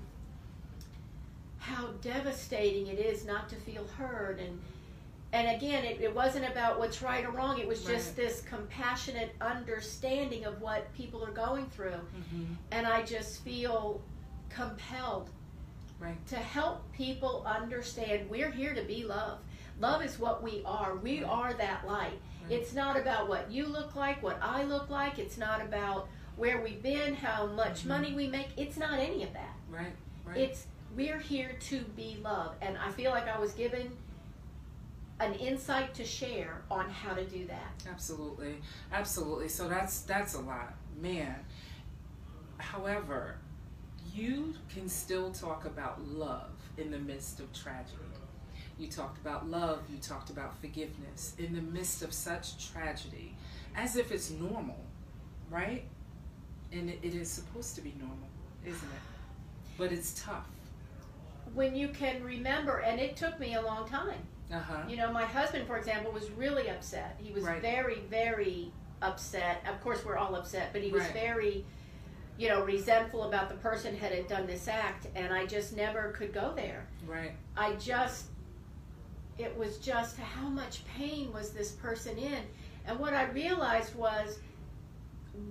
how 1.57 1.88
devastating 2.01 2.88
it 2.88 3.00
is 3.00 3.25
not 3.25 3.50
to 3.50 3.55
feel 3.55 3.86
heard 3.98 4.39
and 4.39 4.60
and 5.31 5.48
again 5.55 5.86
it, 5.86 6.01
it 6.01 6.13
wasn't 6.15 6.45
about 6.50 6.79
what's 6.79 7.01
right 7.01 7.24
or 7.25 7.31
wrong 7.31 7.59
it 7.59 7.67
was 7.67 7.83
just 7.83 8.09
Right. 8.09 8.15
this 8.27 8.41
compassionate 8.41 9.36
understanding 9.41 10.45
of 10.45 10.59
what 10.62 10.91
people 10.93 11.24
are 11.24 11.31
going 11.31 11.67
through 11.67 11.91
Mm-hmm. 11.91 12.53
and 12.71 12.88
i 12.88 13.01
just 13.03 13.43
feel 13.43 14.01
compelled 14.50 15.29
Right. 16.00 16.25
to 16.27 16.38
help 16.38 16.89
people 16.93 17.43
understand 17.45 18.29
we're 18.29 18.51
here 18.51 18.74
to 18.74 18.81
be 18.83 19.03
love 19.03 19.39
love 19.79 20.01
is 20.03 20.17
what 20.17 20.41
we 20.41 20.62
are 20.65 20.95
we 20.95 21.21
Right. 21.21 21.29
are 21.29 21.53
that 21.53 21.86
light 21.88 22.19
it's 22.50 22.74
not 22.74 22.98
about 22.98 23.27
what 23.29 23.51
you 23.51 23.65
look 23.67 23.95
like 23.95 24.24
what 24.24 24.39
i 24.41 24.63
look 24.63 24.89
like 24.89 25.19
it's 25.19 25.38
not 25.38 25.62
about 25.62 26.07
where 26.38 26.62
we've 26.62 26.81
been 26.81 27.13
how 27.15 27.45
much 27.48 27.81
Mhm. 27.83 27.88
money 27.88 28.13
we 28.13 28.27
make 28.27 28.48
it's 28.57 28.77
not 28.77 28.98
any 29.00 29.24
of 29.24 29.33
that 29.33 29.53
Right. 29.69 29.93
Right. 30.25 30.38
it's 30.38 30.65
we're 30.95 31.19
here 31.19 31.51
to 31.59 31.81
be 31.81 32.17
love 32.24 32.55
and 32.62 32.77
i 32.77 32.89
feel 32.91 33.12
like 33.12 33.27
i 33.27 33.38
was 33.38 33.51
given 33.53 33.91
an 35.19 35.33
insight 35.35 35.93
to 35.95 36.05
share 36.05 36.61
on 36.71 36.89
how 36.89 37.13
to 37.13 37.25
do 37.25 37.45
that 37.47 37.73
Absolutely, 37.89 38.61
absolutely. 38.91 39.49
So 39.49 39.67
that's 39.67 40.01
that's 40.01 40.33
a 40.35 40.39
lot, 40.41 40.73
man. 41.01 41.35
However, 42.57 43.38
you 44.13 44.53
can 44.73 44.89
still 44.89 45.31
talk 45.31 45.65
about 45.65 46.01
love 46.07 46.51
in 46.77 46.91
the 46.91 46.99
midst 46.99 47.39
of 47.39 47.51
tragedy. 47.53 47.95
You 48.77 48.88
talked 48.88 49.19
about 49.19 49.49
love. 49.49 49.83
You 49.89 49.97
talked 49.99 50.29
about 50.29 50.59
forgiveness 50.61 51.35
in 51.38 51.53
the 51.53 51.61
midst 51.61 52.01
of 52.01 52.13
such 52.13 52.71
tragedy, 52.71 53.35
as 53.75 53.95
if 53.95 54.11
it's 54.11 54.29
normal, 54.31 54.79
right? 55.49 55.83
And 56.71 56.89
it, 56.89 56.99
it 57.03 57.13
is 57.15 57.29
supposed 57.29 57.75
to 57.75 57.81
be 57.81 57.93
normal, 57.99 58.29
isn't 58.65 58.89
it? 58.89 59.01
But 59.77 59.91
it's 59.91 60.13
tough. 60.23 60.47
when 61.53 61.75
you 61.75 61.89
can 61.89 62.23
remember 62.23 62.79
and 62.79 62.99
it 62.99 63.15
took 63.15 63.39
me 63.39 63.55
a 63.55 63.61
long 63.61 63.88
time 63.88 64.21
Uh 64.51 64.60
huh. 64.60 64.84
You 64.88 64.98
know, 64.98 65.12
my 65.12 65.25
husband, 65.25 65.68
for 65.68 65.77
example, 65.77 66.12
was 66.12 66.29
really 66.32 66.70
upset. 66.70 67.15
He 67.22 67.32
was 67.32 67.44
Right. 67.44 67.62
very, 67.62 68.00
very 68.10 68.72
upset. 69.01 69.63
Of 69.70 69.79
course, 69.82 70.03
we're 70.03 70.18
all 70.18 70.36
upset, 70.36 70.74
but 70.74 70.82
he 70.82 70.91
was 70.91 71.03
Right. 71.03 71.13
very, 71.13 71.65
you 72.38 72.50
know, 72.50 72.63
resentful 72.63 73.24
about 73.24 73.50
the 73.50 73.56
person 73.56 73.96
had 73.96 74.12
had 74.12 74.27
done 74.27 74.48
this 74.48 74.68
act, 74.68 75.08
and 75.15 75.32
I 75.34 75.46
just 75.46 75.75
never 75.75 76.12
could 76.12 76.34
go 76.34 76.53
there. 76.56 76.88
Right. 77.06 77.34
I 77.56 77.74
just, 77.75 78.25
it 79.38 79.56
was 79.58 79.77
just 79.77 80.18
how 80.18 80.48
much 80.50 80.84
pain 80.86 81.32
was 81.32 81.51
this 81.51 81.72
person 81.74 82.18
in. 82.18 82.44
And 82.86 82.98
what 83.00 83.13
I 83.13 83.25
realized 83.25 83.94
was 83.96 84.39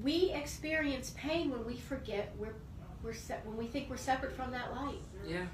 we 0.03 0.33
experience 0.33 1.15
pain 1.17 1.51
when 1.51 1.65
we 1.65 1.77
forget 1.77 2.35
we're 2.39 2.55
we're 3.03 3.15
se- 3.15 3.39
when 3.45 3.57
we 3.57 3.67
think 3.69 3.89
we're 3.89 3.97
separate 3.97 4.33
from 4.33 4.51
that 4.51 4.75
light. 4.75 4.99
Yeah. 5.25 5.47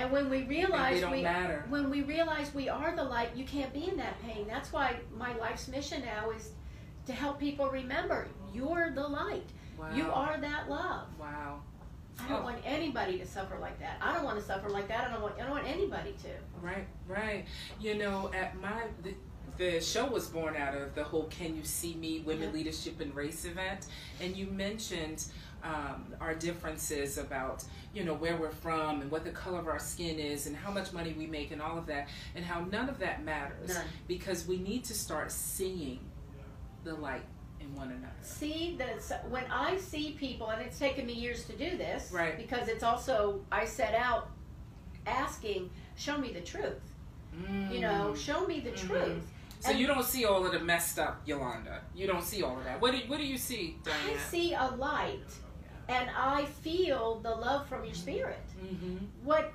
And 0.00 0.10
when 0.10 0.30
we 0.30 0.44
realize 0.44 1.04
we 1.04 1.22
matter. 1.22 1.66
when 1.68 1.90
we 1.90 2.00
realize 2.02 2.54
we 2.54 2.70
are 2.70 2.96
the 2.96 3.04
light, 3.04 3.30
you 3.36 3.44
can't 3.44 3.72
be 3.74 3.86
in 3.88 3.98
that 3.98 4.20
pain. 4.22 4.46
That's 4.48 4.72
why 4.72 4.96
my 5.14 5.36
life's 5.36 5.68
mission 5.68 6.02
now 6.04 6.30
is 6.30 6.52
to 7.06 7.12
help 7.12 7.38
people 7.38 7.68
remember 7.68 8.26
you're 8.54 8.90
the 8.94 9.06
light. 9.06 9.44
Wow. 9.78 9.94
You 9.94 10.10
are 10.10 10.38
that 10.40 10.70
love. 10.70 11.06
Wow. 11.18 11.60
I 12.18 12.28
don't 12.28 12.40
Oh. 12.40 12.44
want 12.44 12.58
anybody 12.64 13.18
to 13.18 13.26
suffer 13.26 13.58
like 13.58 13.78
that. 13.80 13.98
I 14.00 14.14
don't 14.14 14.24
want 14.24 14.38
to 14.38 14.44
suffer 14.44 14.70
like 14.70 14.88
that. 14.88 15.08
I 15.08 15.12
don't 15.12 15.22
want 15.22 15.34
I 15.38 15.42
don't 15.42 15.50
want 15.50 15.66
anybody 15.68 16.14
to. 16.22 16.28
Right, 16.62 16.86
right. 17.06 17.44
You 17.78 17.96
know, 17.96 18.30
at 18.34 18.58
my 18.60 18.84
the, 19.02 19.14
the 19.58 19.80
show 19.82 20.06
was 20.06 20.28
born 20.28 20.56
out 20.56 20.74
of 20.74 20.94
the 20.94 21.04
whole 21.04 21.24
"Can 21.24 21.54
You 21.56 21.64
See 21.64 21.94
Me?" 21.94 22.20
Women 22.20 22.48
Yeah. 22.48 22.54
Leadership 22.54 23.00
and 23.00 23.14
Race 23.14 23.44
event, 23.44 23.86
and 24.20 24.34
you 24.34 24.46
mentioned 24.46 25.24
um, 25.62 26.06
our 26.20 26.34
differences 26.34 27.18
about 27.18 27.64
you 27.92 28.04
know 28.04 28.14
where 28.14 28.36
we're 28.36 28.50
from 28.50 29.00
and 29.02 29.10
what 29.10 29.24
the 29.24 29.30
color 29.30 29.58
of 29.58 29.68
our 29.68 29.78
skin 29.78 30.18
is 30.18 30.46
and 30.46 30.56
how 30.56 30.70
much 30.70 30.92
money 30.92 31.12
we 31.18 31.26
make 31.26 31.50
and 31.50 31.60
all 31.60 31.76
of 31.78 31.86
that, 31.86 32.08
and 32.34 32.44
how 32.44 32.60
none 32.70 32.88
of 32.88 32.98
that 32.98 33.24
matters 33.24 33.68
None. 33.74 33.84
because 34.08 34.46
we 34.46 34.58
need 34.58 34.84
to 34.84 34.94
start 34.94 35.30
seeing 35.32 36.00
the 36.84 36.94
light 36.94 37.24
in 37.60 37.74
one 37.74 37.88
another. 37.88 38.12
See 38.22 38.76
that 38.78 39.28
when 39.30 39.44
I 39.50 39.76
see 39.76 40.12
people, 40.12 40.48
and 40.48 40.62
it's 40.62 40.78
taken 40.78 41.04
me 41.06 41.12
years 41.12 41.44
to 41.44 41.52
do 41.52 41.76
this, 41.76 42.10
Right. 42.12 42.36
Because 42.38 42.68
it's 42.68 42.82
also 42.82 43.40
I 43.52 43.64
set 43.66 43.94
out 43.94 44.30
asking, 45.06 45.70
show 45.96 46.16
me 46.18 46.32
the 46.32 46.40
truth. 46.40 46.80
You 47.70 47.80
know, 47.80 48.12
Mm. 48.12 48.16
show 48.16 48.46
me 48.46 48.60
the 48.60 48.70
Mhm. 48.72 48.86
truth. 48.88 49.26
So 49.60 49.70
you 49.70 49.86
don't 49.86 50.04
see 50.04 50.24
all 50.24 50.44
of 50.46 50.52
the 50.52 50.58
messed 50.58 50.98
up, 50.98 51.20
Yolanda. 51.26 51.82
You 51.94 52.06
don't 52.06 52.24
see 52.24 52.42
all 52.42 52.56
of 52.58 52.64
that. 52.64 52.80
What 52.80 52.92
do 52.92 52.98
What 53.08 53.18
do 53.18 53.26
you 53.26 53.36
see, 53.38 53.76
I 53.84 53.88
Diane? 53.88 54.18
see 54.18 54.54
a 54.54 54.66
light, 54.76 55.20
and 55.90 56.08
I 56.16 56.44
feel 56.62 57.20
the 57.22 57.30
love 57.30 57.68
from 57.68 57.84
your 57.84 57.94
spirit. 57.94 58.38
Mm-hmm. 58.62 58.96
What 59.24 59.52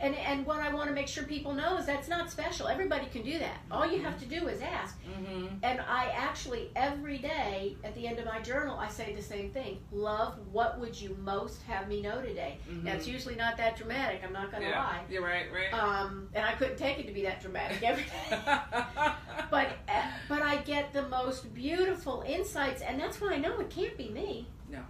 and 0.00 0.14
and 0.16 0.44
what 0.44 0.60
I 0.60 0.74
want 0.74 0.88
to 0.88 0.94
make 0.94 1.08
sure 1.08 1.24
people 1.24 1.54
know 1.54 1.78
is 1.78 1.86
that's 1.86 2.08
not 2.08 2.30
special. 2.30 2.68
Everybody 2.68 3.06
can 3.06 3.22
do 3.22 3.38
that. 3.38 3.58
All 3.70 3.86
you 3.86 4.02
have 4.02 4.18
to 4.20 4.26
do 4.26 4.48
is 4.48 4.60
ask. 4.60 4.98
Mm-hmm. 5.04 5.46
And 5.62 5.80
I 5.80 6.10
actually 6.14 6.70
every 6.76 7.18
day 7.18 7.76
at 7.84 7.94
the 7.94 8.06
end 8.06 8.18
of 8.18 8.26
my 8.26 8.40
journal 8.40 8.76
I 8.78 8.88
say 8.88 9.14
the 9.14 9.22
same 9.22 9.50
thing. 9.50 9.78
Love, 9.92 10.34
what 10.52 10.78
would 10.80 11.00
you 11.00 11.16
most 11.22 11.62
have 11.62 11.88
me 11.88 12.02
know 12.02 12.20
today? 12.20 12.58
Mhm. 12.68 12.84
Now 12.84 12.92
it's 12.92 13.06
usually 13.06 13.36
not 13.36 13.56
that 13.56 13.76
dramatic. 13.76 14.20
I'm 14.24 14.32
not 14.32 14.50
going 14.50 14.64
to 14.64 14.68
yeah, 14.68 14.82
lie. 14.82 15.00
You're 15.08 15.22
right, 15.22 15.46
right. 15.52 15.72
Um, 15.72 16.28
and 16.34 16.44
I 16.44 16.52
couldn't 16.52 16.76
take 16.76 16.98
it 16.98 17.06
to 17.06 17.12
be 17.12 17.22
that 17.22 17.40
dramatic 17.40 17.82
every 17.82 18.04
day. 18.04 18.38
but 19.50 19.68
uh, 19.88 20.02
but 20.28 20.42
I 20.42 20.56
get 20.64 20.92
the 20.92 21.08
most 21.08 21.54
beautiful 21.54 22.22
insights, 22.26 22.82
and 22.82 23.00
that's 23.00 23.20
why 23.20 23.34
I 23.34 23.38
know 23.38 23.58
it 23.60 23.70
can't 23.70 23.96
be 23.96 24.10
me. 24.10 24.48
No. 24.68 24.80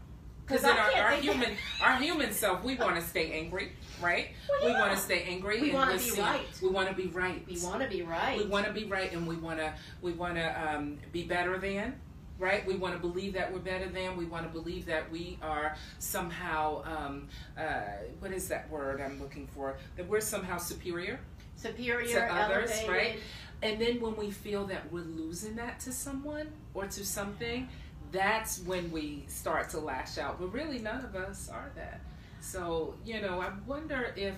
Because 0.46 0.64
in 0.64 0.70
our, 0.70 0.92
our 0.92 1.12
human 1.12 1.50
our 1.82 1.96
human 1.96 2.32
self, 2.32 2.62
we 2.62 2.76
want 2.76 2.96
to 2.96 3.02
stay 3.02 3.32
angry, 3.32 3.72
right? 4.02 4.28
Well, 4.48 4.72
We 4.72 4.78
want 4.78 4.92
to 4.92 4.98
stay 4.98 5.22
angry. 5.24 5.60
We 5.60 5.72
wanna 5.72 5.92
be 5.94 5.98
seeing- 5.98 6.24
right. 6.24 6.46
We 6.62 6.68
want 6.68 6.88
to 6.88 6.94
be 6.94 7.06
right. 7.08 7.46
We 7.46 7.58
want 7.60 7.82
to 7.82 7.88
be 7.88 8.02
right. 8.02 8.38
We 8.38 8.44
want 8.46 8.66
to 8.66 8.72
be 8.72 8.84
right, 8.84 9.12
and 9.12 9.26
we 9.26 9.36
want 9.36 9.58
to 9.58 9.72
we 10.02 10.12
want 10.12 10.34
to 10.36 10.46
um, 10.76 10.98
be 11.12 11.24
better 11.24 11.58
than. 11.58 12.00
Right, 12.36 12.66
we 12.66 12.74
want 12.74 12.94
to 12.94 13.00
believe 13.00 13.34
that 13.34 13.52
we're 13.52 13.60
better 13.60 13.88
than. 13.88 14.16
We 14.16 14.24
want 14.24 14.44
to 14.44 14.52
believe 14.52 14.86
that 14.86 15.08
we 15.10 15.38
are 15.40 15.76
somehow. 16.00 16.82
Um, 16.84 17.28
uh, 17.56 17.82
what 18.18 18.32
is 18.32 18.48
that 18.48 18.68
word 18.70 19.00
I'm 19.00 19.20
looking 19.20 19.46
for? 19.54 19.76
That 19.96 20.08
we're 20.08 20.20
somehow 20.20 20.58
superior. 20.58 21.20
superior, 21.56 22.12
to 22.28 22.34
others, 22.34 22.70
elevated. 22.72 22.90
right? 22.90 23.16
And 23.62 23.80
then 23.80 24.00
when 24.00 24.16
we 24.16 24.30
feel 24.32 24.66
that 24.66 24.90
we're 24.92 25.02
losing 25.02 25.54
that 25.56 25.78
to 25.80 25.92
someone 25.92 26.48
or 26.74 26.86
to 26.86 27.04
something, 27.06 27.68
that's 28.14 28.61
when 28.61 28.90
we 28.90 29.25
start 29.28 29.68
to 29.71 29.80
lash 29.80 30.16
out. 30.16 30.38
But 30.40 30.52
really, 30.54 30.78
none 30.78 31.04
of 31.04 31.14
us 31.16 31.50
are 31.52 31.71
that. 31.76 32.00
So 32.40 32.94
you 33.04 33.21
know, 33.21 33.40
I 33.42 33.50
wonder 33.66 34.14
if 34.16 34.35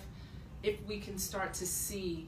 if 0.65 0.77
we 0.89 0.99
can 0.99 1.19
start 1.19 1.53
to 1.55 1.67
see 1.67 2.27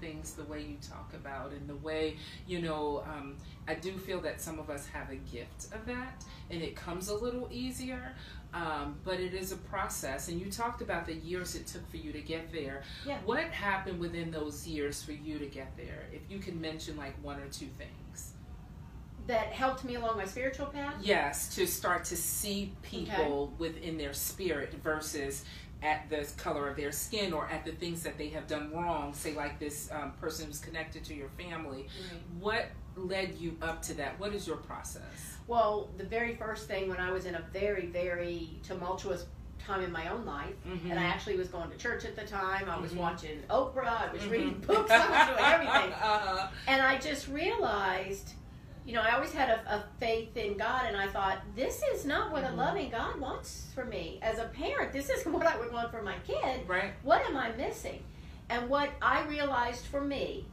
things 0.00 0.34
the 0.34 0.42
way 0.44 0.60
you 0.60 0.76
talk 0.90 1.12
about 1.14 1.52
and 1.52 1.68
the 1.68 1.76
way 1.76 2.16
you 2.48 2.60
know 2.60 3.04
um, 3.06 3.36
i 3.68 3.74
do 3.74 3.96
feel 3.96 4.20
that 4.20 4.40
some 4.40 4.58
of 4.58 4.68
us 4.68 4.84
have 4.88 5.08
a 5.10 5.14
gift 5.14 5.66
of 5.72 5.86
that 5.86 6.24
and 6.50 6.60
it 6.60 6.74
comes 6.74 7.08
a 7.08 7.14
little 7.14 7.48
easier 7.52 8.12
um, 8.52 8.96
but 9.04 9.20
it 9.20 9.32
is 9.32 9.52
a 9.52 9.56
process 9.56 10.26
and 10.28 10.40
you 10.40 10.50
talked 10.50 10.82
about 10.82 11.06
the 11.06 11.14
years 11.14 11.54
it 11.54 11.68
took 11.68 11.88
for 11.88 11.98
you 11.98 12.10
to 12.10 12.20
get 12.20 12.52
there 12.52 12.82
Yeah. 13.06 13.18
what 13.24 13.44
happened 13.44 14.00
within 14.00 14.32
those 14.32 14.66
years 14.66 15.00
for 15.04 15.12
you 15.12 15.38
to 15.38 15.46
get 15.46 15.76
there 15.76 16.08
if 16.12 16.22
you 16.28 16.40
can 16.40 16.60
mention 16.60 16.96
like 16.96 17.14
one 17.22 17.38
or 17.38 17.46
two 17.46 17.66
things 17.78 17.92
that 19.26 19.46
helped 19.52 19.84
me 19.84 19.94
along 19.94 20.16
my 20.16 20.24
spiritual 20.24 20.66
path. 20.66 20.94
yes 21.02 21.54
to 21.54 21.66
start 21.66 22.04
to 22.04 22.16
see 22.16 22.72
people 22.82 23.52
within 23.58 23.96
their 23.96 24.12
spirit 24.12 24.74
versus 24.82 25.44
at 25.82 26.08
the 26.10 26.28
color 26.36 26.68
of 26.68 26.76
their 26.76 26.92
skin 26.92 27.32
or 27.32 27.48
at 27.48 27.64
the 27.64 27.72
things 27.72 28.02
that 28.02 28.16
they 28.18 28.28
have 28.28 28.46
done 28.46 28.72
wrong 28.72 29.12
say 29.14 29.34
like 29.34 29.58
this 29.58 29.90
um, 29.92 30.12
person 30.20 30.46
who's 30.46 30.58
connected 30.60 31.04
to 31.04 31.14
your 31.14 31.28
family 31.30 31.86
what 32.38 32.66
led 32.96 33.34
you 33.38 33.56
up 33.62 33.80
to 33.82 33.94
that 33.94 34.18
what 34.20 34.34
is 34.34 34.46
your 34.46 34.56
process 34.58 35.36
Well, 35.48 35.88
the 35.98 36.04
very 36.04 36.36
first 36.36 36.68
thing 36.68 36.88
when 36.88 36.98
I 36.98 37.10
was 37.10 37.26
in 37.26 37.34
a 37.34 37.42
very, 37.52 37.86
very 37.86 38.50
tumultuous 38.62 39.26
time 39.58 39.82
in 39.82 39.90
my 39.92 40.08
own 40.08 40.24
life, 40.24 40.54
Mhm. 40.66 40.90
and 40.90 40.98
I 41.00 41.04
actually 41.04 41.36
was 41.36 41.48
going 41.48 41.68
to 41.70 41.76
church 41.76 42.04
at 42.04 42.14
the 42.16 42.24
time. 42.24 42.70
I 42.70 42.78
was 42.78 42.92
Mhm. 42.92 42.96
watching 42.98 43.42
Oprah. 43.50 44.08
I 44.08 44.12
was 44.12 44.24
reading 44.26 44.58
books. 44.66 44.90
I 44.90 45.08
was 45.10 45.28
doing 45.28 45.44
everything. 45.54 45.92
uh, 46.02 46.48
And 46.68 46.80
I 46.82 46.98
just 46.98 47.26
realized, 47.28 48.34
you 48.84 48.92
know, 48.94 49.00
I 49.00 49.12
always 49.14 49.32
had 49.32 49.48
a, 49.48 49.60
a 49.76 49.84
faith 50.00 50.36
in 50.36 50.56
God, 50.56 50.86
and 50.86 50.96
I 50.96 51.06
thought, 51.06 51.38
this 51.54 51.82
is 51.94 52.04
not 52.04 52.32
what 52.32 52.44
Mhm. 52.44 52.52
a 52.52 52.56
loving 52.56 52.90
God 52.90 53.20
wants 53.20 53.66
for 53.74 53.84
me. 53.84 54.18
As 54.22 54.38
a 54.38 54.44
parent, 54.46 54.92
this 54.92 55.08
isn't 55.08 55.32
what 55.36 55.46
I 55.46 55.56
would 55.58 55.72
want 55.72 55.90
for 55.90 56.02
my 56.02 56.16
kid. 56.26 56.68
right 56.68 56.92
What 57.02 57.22
am 57.26 57.36
I 57.36 57.52
missing? 57.52 58.02
And 58.48 58.68
what 58.68 58.90
I 59.00 59.22
realized 59.22 59.86
for 59.86 60.00
me 60.00 60.46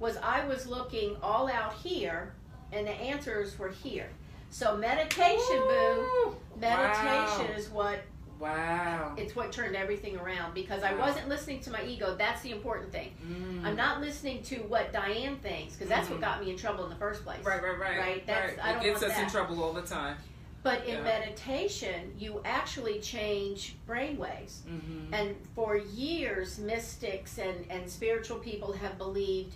was 0.00 0.16
I 0.18 0.44
was 0.46 0.66
looking 0.66 1.16
all 1.22 1.48
out 1.48 1.74
here, 1.74 2.32
and 2.72 2.86
the 2.86 2.92
answers 2.92 3.58
were 3.58 3.70
here. 3.70 4.08
So 4.50 4.76
meditation, 4.76 5.38
boo. 5.58 6.36
Meditation 6.58 7.46
wow. 7.50 7.56
is 7.56 7.68
what 7.68 8.00
wow 8.38 9.14
it's 9.16 9.34
what 9.34 9.50
turned 9.52 9.74
everything 9.76 10.16
around 10.16 10.54
because 10.54 10.82
I 10.82 10.94
wasn't 10.94 11.28
listening 11.28 11.60
to 11.60 11.70
my 11.70 11.82
ego. 11.84 12.14
That's 12.16 12.40
the 12.42 12.50
important 12.52 12.92
thing. 12.92 13.10
Mm. 13.26 13.64
I'm 13.64 13.76
not 13.76 14.00
listening 14.00 14.42
to 14.44 14.56
what 14.62 14.92
Diane 14.92 15.36
thinks 15.38 15.74
because 15.74 15.88
that's 15.88 16.08
Mhm. 16.08 16.12
what 16.12 16.20
got 16.20 16.44
me 16.44 16.50
in 16.50 16.56
trouble 16.56 16.84
in 16.84 16.90
the 16.90 16.96
first 16.96 17.24
place. 17.24 17.42
right 17.44 17.62
right 17.62 17.78
right 17.78 17.98
Right, 17.98 18.26
that's- 18.26 18.56
right. 18.56 18.64
I 18.66 18.72
don't 18.74 18.82
it 18.82 18.84
gets 18.84 19.02
us 19.02 19.18
in 19.18 19.28
trouble 19.28 19.62
all 19.62 19.72
the 19.72 19.82
time 19.82 20.16
But 20.64 20.84
in 20.86 20.96
Yeah. 20.96 21.02
meditation, 21.02 22.14
you 22.18 22.42
actually 22.44 22.98
change 23.00 23.76
brainwaves. 23.88 24.62
mm-hmm. 24.66 25.14
And 25.14 25.36
for 25.54 25.76
years, 25.76 26.58
mystics 26.58 27.38
and, 27.38 27.64
and 27.70 27.88
spiritual 27.88 28.38
people 28.40 28.72
have 28.72 28.98
believed 28.98 29.54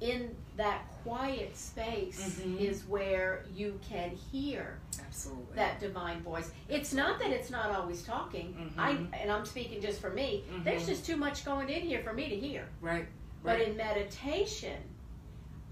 in 0.00 0.34
that 0.60 0.82
quiet 1.02 1.56
space 1.56 2.38
Mhm. 2.38 2.60
is 2.60 2.84
where 2.84 3.46
you 3.54 3.80
can 3.82 4.10
hear 4.10 4.78
absolutely 5.00 5.56
that 5.56 5.80
divine 5.80 6.20
voice. 6.20 6.50
It's 6.68 6.92
not 6.92 7.18
that 7.20 7.30
it's 7.30 7.48
not 7.48 7.70
always 7.70 8.02
talking. 8.02 8.52
Mhm. 8.52 8.78
I 8.78 8.90
and 9.16 9.32
I'm 9.32 9.46
speaking 9.46 9.80
just 9.80 10.02
for 10.02 10.10
me. 10.10 10.44
There's 10.62 10.82
Mhm. 10.82 10.88
just 10.88 11.06
too 11.06 11.16
much 11.16 11.46
going 11.46 11.70
in 11.70 11.80
here 11.80 12.02
for 12.02 12.12
me 12.12 12.28
to 12.28 12.36
hear. 12.36 12.68
right 12.82 13.06
But 13.42 13.58
right 13.58 13.68
in 13.68 13.76
meditation, 13.78 14.76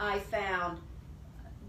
I 0.00 0.20
found 0.20 0.80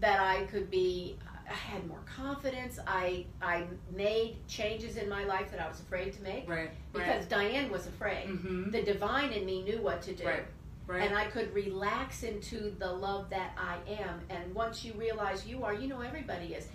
that 0.00 0.18
I 0.18 0.44
could 0.44 0.70
be 0.70 1.18
I 1.46 1.52
had 1.52 1.86
more 1.88 2.02
confidence. 2.06 2.78
I 2.86 3.26
I 3.42 3.66
made 3.90 4.36
changes 4.48 4.96
in 4.96 5.10
my 5.10 5.24
life 5.24 5.50
that 5.50 5.60
I 5.60 5.68
was 5.68 5.80
afraid 5.80 6.14
to 6.14 6.22
make 6.22 6.48
right 6.48 6.70
because 6.94 7.26
Diane 7.26 7.70
was 7.70 7.86
afraid. 7.86 8.28
mm-hmm. 8.28 8.70
The 8.70 8.82
divine 8.82 9.30
in 9.32 9.44
me 9.44 9.62
knew 9.62 9.82
what 9.82 10.00
to 10.02 10.14
do. 10.14 10.24
Right. 10.26 10.46
Right 10.90 11.02
And 11.02 11.16
I 11.16 11.24
could 11.26 11.54
relax 11.54 12.22
into 12.22 12.74
the 12.78 12.90
love 12.90 13.30
that 13.30 13.56
I 13.56 13.76
am. 13.92 14.20
And 14.28 14.54
once 14.54 14.84
you 14.84 14.92
realize 14.94 15.46
you 15.46 15.64
are, 15.64 15.74
you 15.74 15.88
know 15.88 16.00
everybody 16.00 16.54
is. 16.54 16.66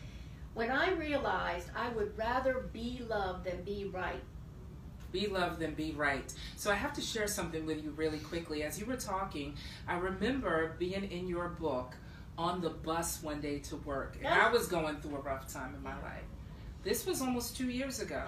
When 0.54 0.72
I 0.72 0.92
realized 0.92 1.70
I 1.76 1.90
would 1.90 2.18
rather 2.18 2.70
be 2.72 3.02
loved 3.08 3.46
than 3.46 3.64
be 3.64 3.90
right. 3.94 4.24
Be 5.12 5.28
loved 5.28 5.60
than 5.60 5.74
be 5.74 5.92
right. 5.92 6.34
So 6.56 6.72
I 6.72 6.76
have 6.76 6.94
to 6.94 7.02
share 7.02 7.28
something 7.28 7.66
with 7.66 7.84
you 7.84 7.92
really 7.92 8.20
quickly. 8.20 8.64
As 8.64 8.80
you 8.80 8.86
were 8.86 8.96
talking, 8.96 9.56
I 9.88 9.98
remember 9.98 10.76
being 10.80 11.12
in 11.12 11.28
your 11.28 11.50
book 11.50 11.94
on 12.38 12.62
the 12.62 12.70
bus 12.70 13.22
one 13.22 13.42
day 13.42 13.60
to 13.60 13.76
work. 13.78 14.18
And 14.24 14.34
I 14.34 14.50
was 14.50 14.68
going 14.68 14.98
through 14.98 15.18
a 15.18 15.22
rough 15.22 15.52
time 15.52 15.74
in 15.76 15.84
my 15.84 15.96
life. 16.02 16.24
This 16.84 17.06
was 17.06 17.22
almost 17.22 17.58
two 17.58 17.70
years 17.70 18.00
ago. 18.00 18.24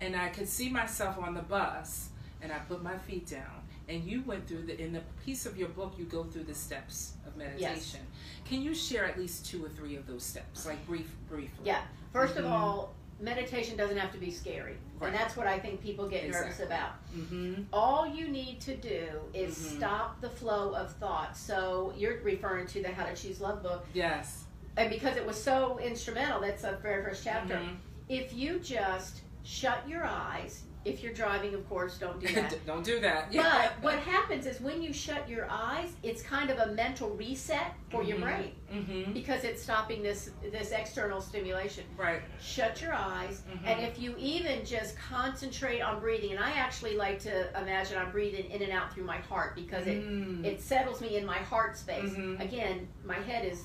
And 0.00 0.16
I 0.16 0.28
could 0.28 0.48
see 0.48 0.70
myself 0.70 1.18
on 1.18 1.34
the 1.34 1.42
bus 1.42 2.08
and 2.42 2.52
I 2.52 2.58
put 2.60 2.82
my 2.82 2.96
feet 2.98 3.26
down. 3.26 3.59
And 3.90 4.04
you 4.04 4.22
went 4.24 4.46
through 4.46 4.62
the 4.62 4.80
in 4.80 4.92
the 4.92 5.02
piece 5.24 5.46
of 5.46 5.58
your 5.58 5.68
book 5.70 5.94
you 5.98 6.04
go 6.04 6.22
through 6.24 6.44
the 6.44 6.54
steps 6.54 7.14
of 7.26 7.36
meditation. 7.36 8.00
Yes. 8.00 8.48
Can 8.48 8.62
you 8.62 8.72
share 8.72 9.04
at 9.04 9.18
least 9.18 9.46
two 9.46 9.64
or 9.64 9.68
three 9.68 9.96
of 9.96 10.06
those 10.06 10.22
steps? 10.22 10.64
Like 10.64 10.84
brief 10.86 11.10
briefly. 11.28 11.64
Yeah. 11.64 11.82
1st 12.12 12.34
Mhm. 12.34 12.38
of 12.38 12.46
all, 12.46 12.94
meditation 13.18 13.76
doesn't 13.76 13.96
have 13.96 14.12
to 14.12 14.18
be 14.18 14.30
scary. 14.30 14.76
Right. 15.00 15.08
And 15.08 15.16
that's 15.16 15.36
what 15.36 15.46
I 15.48 15.58
think 15.58 15.82
people 15.82 16.08
get 16.08 16.30
nervous 16.30 16.60
about. 16.60 16.92
Mm-hmm. 17.14 17.64
All 17.72 18.06
you 18.06 18.28
need 18.28 18.60
to 18.62 18.76
do 18.76 19.08
is 19.34 19.58
Mhm. 19.58 19.76
stop 19.78 20.20
the 20.20 20.30
flow 20.30 20.72
of 20.74 20.92
thought. 20.96 21.36
So 21.36 21.92
you're 21.96 22.20
referring 22.22 22.66
to 22.68 22.82
the 22.82 22.90
How 22.92 23.04
to 23.04 23.14
Choose 23.16 23.40
Love 23.40 23.60
book. 23.62 23.84
Yes. 23.92 24.44
And 24.76 24.88
because 24.88 25.16
it 25.16 25.26
was 25.26 25.42
so 25.42 25.78
instrumental, 25.80 26.40
that's 26.40 26.62
the 26.62 26.72
very 26.76 27.02
first 27.02 27.24
chapter. 27.24 27.56
Mhm. 27.56 27.76
If 28.08 28.32
you 28.32 28.60
just 28.60 29.22
shut 29.42 29.86
your 29.88 30.04
eyes, 30.04 30.62
if 30.84 31.02
you're 31.02 31.12
driving, 31.12 31.52
of 31.54 31.68
course, 31.68 31.98
don't 31.98 32.18
do 32.20 32.26
that. 32.34 32.54
Don't 32.66 32.82
do 32.84 33.00
that. 33.00 33.30
Yeah. 33.32 33.70
But 33.76 33.84
what 33.84 33.98
happens 33.98 34.46
is 34.46 34.60
when 34.60 34.80
you 34.82 34.92
shut 34.94 35.28
your 35.28 35.46
eyes, 35.50 35.90
it's 36.02 36.22
kind 36.22 36.48
of 36.48 36.58
a 36.58 36.72
mental 36.72 37.10
reset 37.10 37.74
for 37.90 38.02
your 38.02 38.16
Mhm. 38.16 38.22
brain 38.22 38.52
Mm-hmm. 38.72 39.12
because 39.12 39.44
it's 39.44 39.62
stopping 39.62 40.02
this 40.02 40.30
this 40.50 40.70
external 40.70 41.20
stimulation. 41.20 41.84
Right. 41.98 42.22
Shut 42.40 42.80
your 42.80 42.94
eyes, 42.94 43.42
Mhm. 43.50 43.66
and 43.66 43.80
if 43.84 43.98
you 43.98 44.14
even 44.18 44.64
just 44.64 44.96
concentrate 44.98 45.80
on 45.80 46.00
breathing, 46.00 46.30
and 46.30 46.40
I 46.40 46.52
actually 46.52 46.96
like 46.96 47.18
to 47.20 47.48
imagine 47.60 47.98
I'm 47.98 48.10
breathing 48.12 48.50
in 48.50 48.62
and 48.62 48.72
out 48.72 48.92
through 48.94 49.04
my 49.04 49.18
heart 49.18 49.54
because 49.56 49.86
it 49.86 50.02
Mm. 50.02 50.44
it 50.44 50.60
settles 50.62 51.00
me 51.00 51.16
in 51.16 51.26
my 51.26 51.38
heart 51.38 51.76
space. 51.76 52.10
Mhm. 52.10 52.40
Again, 52.40 52.88
my 53.04 53.16
head 53.16 53.44
is 53.44 53.64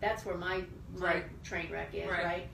that's 0.00 0.24
where 0.24 0.36
my 0.36 0.62
my 0.96 1.06
Right. 1.14 1.44
train 1.44 1.70
wreck 1.70 1.94
is, 1.94 2.08
Right. 2.08 2.24
right. 2.24 2.48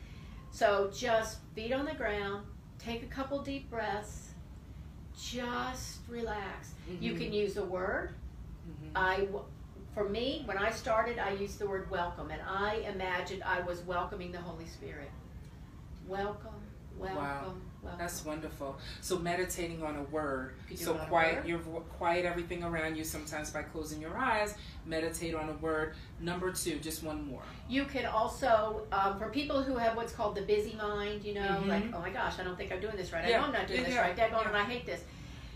So 0.50 0.90
just 0.94 1.38
feet 1.54 1.72
on 1.72 1.84
the 1.84 1.94
ground, 1.94 2.44
take 2.78 3.02
a 3.02 3.06
couple 3.06 3.40
deep 3.42 3.70
breaths, 3.70 4.30
just 5.16 6.00
relax. 6.08 6.74
You 7.00 7.14
Mhm. 7.14 7.18
can 7.18 7.32
use 7.32 7.56
a 7.56 7.64
word. 7.64 8.14
Mhm. 8.68 8.90
I 8.94 9.28
for 9.94 10.08
me, 10.08 10.42
when 10.44 10.58
I 10.58 10.70
started, 10.70 11.20
I 11.20 11.30
used 11.30 11.60
the 11.60 11.68
word 11.68 11.88
welcome, 11.88 12.32
and 12.32 12.42
I 12.42 12.76
imagined 12.92 13.44
I 13.44 13.60
was 13.60 13.80
welcoming 13.82 14.32
the 14.32 14.40
Holy 14.40 14.66
Spirit. 14.66 15.10
Welcome, 16.08 16.68
welcome, 16.98 17.62
welcome. 17.84 17.98
That's 18.00 18.24
wonderful. 18.24 18.76
So 19.00 19.18
meditating 19.18 19.82
on 19.82 19.96
a 19.96 20.02
word. 20.04 20.54
So 20.74 20.92
it 20.94 21.00
on 21.00 21.04
a 21.04 21.08
quiet 21.08 21.46
your 21.46 21.58
quiet 21.58 22.24
everything 22.24 22.62
around 22.64 22.96
you 22.96 23.04
sometimes 23.04 23.50
by 23.50 23.62
closing 23.62 24.00
your 24.00 24.16
eyes. 24.16 24.54
Meditate 24.86 25.34
on 25.34 25.48
a 25.48 25.52
word. 25.54 25.94
Number 26.20 26.50
two, 26.52 26.78
just 26.78 27.02
one 27.02 27.26
more. 27.26 27.42
You 27.68 27.84
can 27.84 28.06
also, 28.06 28.86
um, 28.92 29.18
for 29.18 29.28
people 29.30 29.62
who 29.62 29.76
have 29.76 29.96
what's 29.96 30.12
called 30.12 30.34
the 30.34 30.42
busy 30.42 30.74
mind, 30.74 31.24
you 31.24 31.34
know, 31.34 31.40
Mhm. 31.62 31.68
like, 31.68 31.84
oh 31.94 32.00
my 32.00 32.10
gosh, 32.10 32.38
I 32.38 32.44
don't 32.44 32.56
think 32.56 32.72
I'm 32.72 32.80
doing 32.80 32.96
this 32.96 33.12
right. 33.12 33.24
I 33.24 33.30
know 33.30 33.44
I'm 33.44 33.52
not 33.52 33.66
doing 33.66 33.80
Yeah, 33.80 33.86
this 33.86 33.94
yeah. 33.94 34.00
right. 34.02 34.16
Daggone 34.16 34.42
Yeah. 34.44 34.50
it, 34.50 34.54
I 34.54 34.64
hate 34.64 34.86
this. 34.86 35.02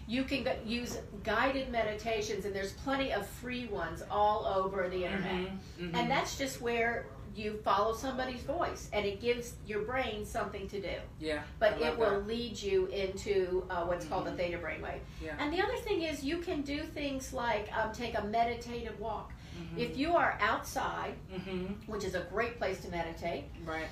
You 0.06 0.24
can 0.24 0.42
go, 0.42 0.54
use 0.64 0.96
guided 1.22 1.70
meditations, 1.70 2.46
and 2.46 2.54
there's 2.56 2.72
plenty 2.72 3.12
of 3.12 3.26
free 3.26 3.66
ones 3.66 4.02
all 4.10 4.46
over 4.46 4.88
the 4.88 5.04
internet. 5.04 5.32
Mhm. 5.32 5.58
Mhm. 5.80 5.94
And 5.96 6.10
that's 6.10 6.38
just 6.38 6.62
where 6.62 7.04
you 7.38 7.58
follow 7.64 7.94
somebody's 7.94 8.42
voice, 8.42 8.90
and 8.92 9.06
it 9.06 9.20
gives 9.20 9.54
your 9.66 9.82
brain 9.82 10.24
something 10.26 10.66
to 10.68 10.80
do. 10.80 10.96
yeah. 11.20 11.42
But 11.60 11.80
it 11.80 11.96
will 11.96 12.10
that. 12.20 12.26
lead 12.26 12.60
you 12.60 12.86
into 12.86 13.64
uh, 13.70 13.84
what's 13.84 14.04
called 14.06 14.26
the 14.26 14.30
Mhm. 14.32 14.36
theta 14.36 14.58
brainwave. 14.58 15.00
Yeah. 15.22 15.36
And 15.38 15.52
the 15.52 15.62
other 15.62 15.76
thing 15.76 16.02
is, 16.02 16.24
you 16.24 16.38
can 16.38 16.62
do 16.62 16.82
things 16.82 17.32
like 17.32 17.70
um, 17.76 17.92
take 17.92 18.18
a 18.18 18.24
meditative 18.24 18.98
walk. 18.98 19.32
Mhm. 19.56 19.78
If 19.78 19.96
you 19.96 20.16
are 20.16 20.36
outside, 20.40 21.14
Mhm. 21.32 21.76
which 21.86 22.04
is 22.04 22.14
a 22.14 22.20
great 22.34 22.58
place 22.58 22.80
to 22.82 22.88
meditate, 22.90 23.44
Right. 23.64 23.86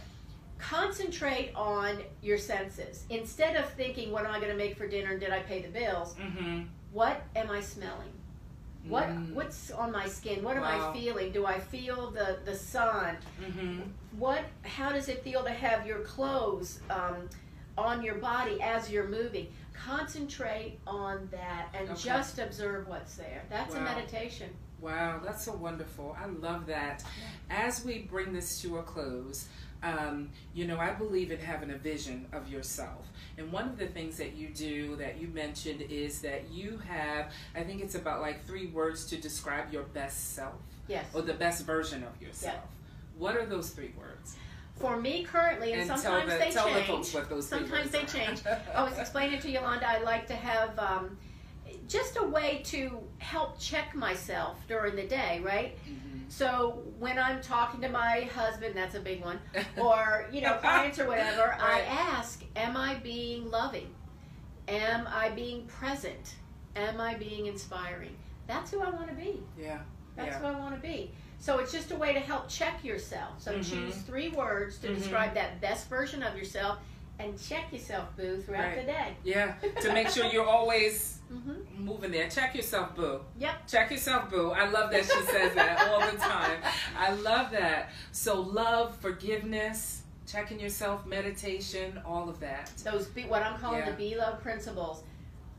concentrate 0.58 1.52
on 1.54 2.02
your 2.22 2.38
senses. 2.38 3.04
Instead 3.10 3.56
of 3.56 3.68
thinking, 3.74 4.10
what 4.10 4.24
am 4.24 4.32
I 4.32 4.38
going 4.40 4.50
to 4.52 4.56
make 4.56 4.76
for 4.76 4.86
dinner 4.88 5.12
and 5.12 5.20
did 5.20 5.30
I 5.30 5.40
pay 5.40 5.60
the 5.62 5.68
bills? 5.68 6.14
Mhm. 6.16 6.68
What 6.92 7.22
am 7.36 7.50
I 7.50 7.60
smelling? 7.60 8.12
What 8.88 9.08
Mm. 9.08 9.32
what's 9.34 9.70
on 9.70 9.90
my 9.90 10.06
skin? 10.06 10.42
What 10.44 10.56
am 10.56 10.62
Wow. 10.62 10.90
I 10.90 10.98
feeling? 10.98 11.32
Do 11.32 11.44
I 11.46 11.58
feel 11.58 12.10
the 12.10 12.38
the 12.44 12.54
sun? 12.54 13.16
Mhm. 13.40 13.90
What 14.12 14.44
how 14.62 14.92
does 14.92 15.08
it 15.08 15.22
feel 15.24 15.42
to 15.44 15.50
have 15.50 15.86
your 15.86 16.00
clothes 16.00 16.80
um, 16.90 17.28
on 17.76 18.02
your 18.02 18.16
body 18.16 18.60
as 18.62 18.90
you're 18.90 19.08
moving? 19.08 19.52
Concentrate 19.74 20.78
on 20.86 21.28
that 21.32 21.68
and 21.74 21.88
Okay. 21.90 22.00
just 22.00 22.38
observe 22.38 22.86
what's 22.88 23.16
there. 23.16 23.44
That's 23.50 23.74
a 23.74 23.80
meditation. 23.80 24.50
Wow, 24.80 25.21
that's 25.25 25.45
so 25.45 25.52
wonderful. 25.52 26.16
I 26.21 26.26
love 26.26 26.66
that. 26.66 27.02
As 27.50 27.85
we 27.85 28.00
bring 28.00 28.33
this 28.33 28.61
to 28.62 28.78
a 28.78 28.83
close, 28.83 29.49
um, 29.83 30.30
you 30.54 30.67
know, 30.67 30.78
I 30.78 30.91
believe 30.93 31.30
in 31.30 31.39
having 31.39 31.71
a 31.71 31.76
vision 31.78 32.26
of 32.32 32.49
yourself. 32.50 33.06
And 33.39 33.50
one 33.52 33.69
of 33.69 33.78
the 33.78 33.86
things 33.86 34.17
that 34.19 34.34
you 34.34 34.49
do 34.49 34.97
that 34.97 35.21
you 35.21 35.28
mentioned 35.28 35.82
is 35.82 36.21
that 36.23 36.50
you 36.50 36.78
have, 36.89 37.32
I 37.54 37.62
think 37.62 37.82
it's 37.82 37.95
about 37.95 38.21
like 38.21 38.47
three 38.47 38.67
words 38.67 39.06
to 39.06 39.17
describe 39.17 39.73
your 39.73 39.84
best 39.84 40.34
self 40.34 40.54
Yes. 40.89 41.06
or 41.15 41.23
the 41.23 41.34
best 41.34 41.65
version 41.67 42.04
of 42.04 42.21
yourself. 42.23 42.60
What 43.19 43.36
are 43.36 43.47
those 43.47 43.71
three 43.71 43.93
words? 43.99 44.36
For 44.76 44.97
me 45.00 45.25
currently, 45.25 45.73
and, 45.73 45.86
tell 45.89 45.97
sometimes 45.97 46.32
the, 46.32 46.39
they 46.39 46.50
tell 46.50 46.67
the 46.69 46.75
change. 46.75 46.86
folks 46.86 47.15
what 47.15 47.28
those 47.30 47.49
three 47.49 47.60
Sometimes 47.60 47.91
they 47.91 48.04
change. 48.04 48.43
I 48.75 48.82
was 48.82 48.99
explaining 48.99 49.41
to 49.41 49.50
Yolanda, 49.50 49.89
I 49.89 50.02
like 50.02 50.26
to 50.26 50.34
have 50.34 50.78
um, 50.78 51.17
just 51.88 52.16
a 52.16 52.22
way 52.25 52.62
to 52.66 53.00
help 53.18 53.58
check 53.58 53.94
myself 53.94 54.58
during 54.68 54.96
the 54.96 55.06
day, 55.06 55.40
right? 55.44 55.76
Mhm. 55.86 56.30
So 56.30 56.82
when 56.99 57.18
I'm 57.18 57.40
talking 57.40 57.80
to 57.82 57.88
my 57.88 58.22
husband, 58.34 58.75
that's 58.76 58.94
a 58.94 59.00
big 59.00 59.22
one, 59.22 59.38
or 59.76 60.28
you 60.32 60.40
know 60.40 60.54
clients 60.54 60.99
or 60.99 61.06
whatever, 61.06 61.56
I 61.60 61.80
ask, 61.82 62.42
"Am 62.56 62.76
I 62.76 62.94
being 62.96 63.50
loving? 63.50 63.94
Am 64.68 65.06
I 65.06 65.30
being 65.30 65.66
present? 65.66 66.34
Am 66.75 67.00
I 67.00 67.14
being 67.14 67.46
inspiring?" 67.46 68.16
That's 68.46 68.70
who 68.70 68.80
I 68.80 68.90
want 68.90 69.08
to 69.08 69.14
be. 69.14 69.42
yeah. 69.58 69.78
That's 70.16 70.28
yeah. 70.28 70.38
who 70.38 70.46
I 70.46 70.58
want 70.58 70.75
to 70.75 70.80
be. 70.80 71.10
So 71.38 71.58
it's 71.58 71.70
just 71.72 71.90
a 71.90 71.96
way 71.96 72.14
to 72.14 72.20
help 72.20 72.49
check 72.49 72.82
yourself. 72.82 73.40
So 73.42 73.52
Mhm. 73.52 73.68
choose 73.70 73.96
three 74.02 74.30
words 74.30 74.78
to 74.78 74.88
Mhm. 74.88 74.94
describe 74.94 75.34
that 75.34 75.60
best 75.60 75.88
version 75.88 76.22
of 76.22 76.36
yourself, 76.36 76.78
and 77.18 77.40
check 77.40 77.72
yourself, 77.72 78.14
boo, 78.16 78.40
throughout 78.42 78.64
Right. 78.76 78.76
the 78.86 78.92
day. 78.92 79.16
Yeah. 79.24 79.54
To 79.80 79.92
make 79.92 80.08
sure 80.08 80.26
you're 80.26 80.46
always 80.58 81.20
hmm 81.28 81.54
moving 81.76 82.10
there. 82.12 82.28
Check 82.28 82.54
yourself, 82.54 82.94
boo. 82.94 83.20
Yep. 83.38 83.66
Check 83.66 83.90
yourself, 83.90 84.30
boo. 84.30 84.50
I 84.52 84.68
love 84.68 84.90
that 84.92 85.04
she 85.04 85.20
says 85.32 85.54
that 85.54 85.88
all 85.88 86.00
the 86.00 86.16
time. 86.18 86.58
I 86.96 87.12
love 87.12 87.50
that. 87.52 87.90
So, 88.12 88.40
love, 88.40 88.96
forgiveness, 88.98 90.02
checking 90.26 90.60
yourself, 90.60 91.04
meditation, 91.06 92.00
all 92.06 92.28
of 92.28 92.38
that. 92.40 92.70
Those 92.84 93.06
be, 93.06 93.22
what 93.24 93.42
I'm 93.42 93.58
calling 93.58 93.80
Yeah. 93.80 93.90
the 93.90 93.96
be 93.96 94.14
love 94.16 94.40
principles. 94.42 95.02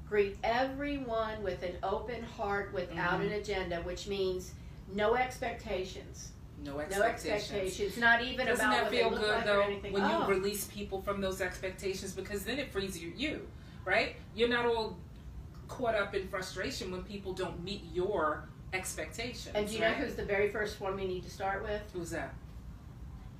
Greet 0.07 0.37
everyone 0.43 1.43
with 1.43 1.63
an 1.63 1.75
open 1.83 2.23
heart, 2.23 2.73
without 2.73 3.19
Mhm. 3.19 3.25
an 3.27 3.31
agenda, 3.33 3.81
which 3.81 4.07
means 4.07 4.53
no 4.93 5.15
expectations. 5.15 6.31
No 6.67 6.73
No 6.73 6.80
expectations. 6.80 7.51
expectations. 7.51 7.97
Not 7.97 8.21
even 8.23 8.45
Doesn't 8.45 8.65
about 8.65 8.84
that 8.84 8.91
feel 8.91 9.10
good 9.10 9.21
like 9.21 9.45
though 9.45 9.62
when 9.91 10.01
oh. 10.03 10.27
you 10.27 10.34
release 10.34 10.65
people 10.65 11.01
from 11.01 11.21
those 11.21 11.39
expectations 11.39 12.12
because 12.12 12.43
then 12.43 12.60
it 12.60 12.71
frees 12.71 13.01
you, 13.01 13.13
you, 13.15 13.47
right? 13.86 14.17
You're 14.36 14.49
not 14.49 14.65
all 14.65 14.97
caught 15.69 15.95
up 15.95 16.13
in 16.13 16.27
frustration 16.27 16.91
when 16.91 17.03
people 17.03 17.32
don't 17.34 17.63
meet 17.63 17.84
your 17.93 18.49
expectations. 18.73 19.56
and 19.56 19.65
do 19.67 19.75
you 19.75 19.80
know 19.80 19.91
who's 19.91 20.15
the 20.15 20.25
very 20.25 20.49
first 20.49 20.82
one 20.82 20.95
we 20.95 21.06
need 21.06 21.23
to 21.23 21.30
start 21.30 21.63
with? 21.63 21.82
who's 21.93 22.12
that? 22.12 22.34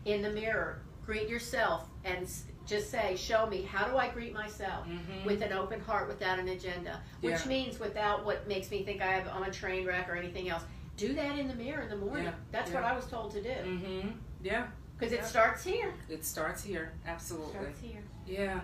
in 0.06 0.22
the 0.22 0.30
mirror, 0.30 0.80
greet 1.06 1.28
yourself 1.28 1.84
and 2.06 2.30
just 2.66 2.90
say, 2.90 3.16
Show 3.18 3.46
me, 3.46 3.62
how 3.63 3.90
do 3.90 3.98
I 3.98 4.08
greet 4.08 4.34
myself? 4.34 4.86
Mhm. 4.88 5.26
With 5.26 5.42
an 5.42 5.52
open 5.52 5.82
heart, 5.82 6.08
without 6.08 6.40
an 6.40 6.48
agenda. 6.48 7.02
Which 7.20 7.42
Yeah. 7.42 7.48
means 7.48 7.78
without 7.80 8.26
what 8.26 8.48
makes 8.48 8.72
me 8.72 8.84
think 8.84 9.02
I 9.02 9.08
have, 9.08 9.28
I'm 9.28 9.44
a 9.44 9.52
train 9.52 9.86
wreck 9.86 10.08
or 10.10 10.16
anything 10.16 10.48
else. 10.48 10.63
Do 10.98 11.14
that 11.14 11.38
in 11.40 11.48
the 11.48 11.54
mirror 11.56 11.82
in 11.84 11.90
the 11.90 11.96
morning. 11.96 12.26
Yeah, 12.26 12.34
That's 12.52 12.70
yeah. 12.72 12.76
what 12.82 12.84
I 12.92 12.96
was 12.96 13.06
told 13.06 13.32
to 13.32 13.42
do. 13.42 13.50
Mm-hmm. 13.50 14.10
Yeah, 14.44 14.66
Because 14.98 15.14
it 15.14 15.24
starts 15.24 15.64
here. 15.64 15.94
it 16.10 16.26
starts 16.26 16.64
here. 16.64 16.92
Absolutely. 17.06 17.52
Starts 17.54 17.80
here. 17.82 18.02
Yeah. 18.28 18.60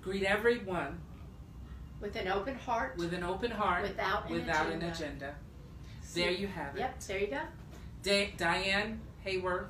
Greet 0.00 0.22
everyone 0.24 0.98
With 2.00 2.16
an 2.16 2.28
open 2.28 2.54
heart, 2.54 2.96
with 2.96 3.12
an 3.14 3.22
open 3.24 3.50
heart, 3.50 3.82
without 3.82 4.26
an 4.28 4.32
without 4.34 4.66
agenda. 4.66 4.86
an 4.86 4.92
agenda. 4.92 5.34
There 6.14 6.30
you 6.30 6.46
have 6.48 6.76
it. 6.76 6.80
Yep, 6.80 7.00
there 7.00 7.18
you 7.18 7.26
go. 7.28 7.40
Da- 8.02 8.34
Diane 8.36 9.00
Haworth, 9.24 9.68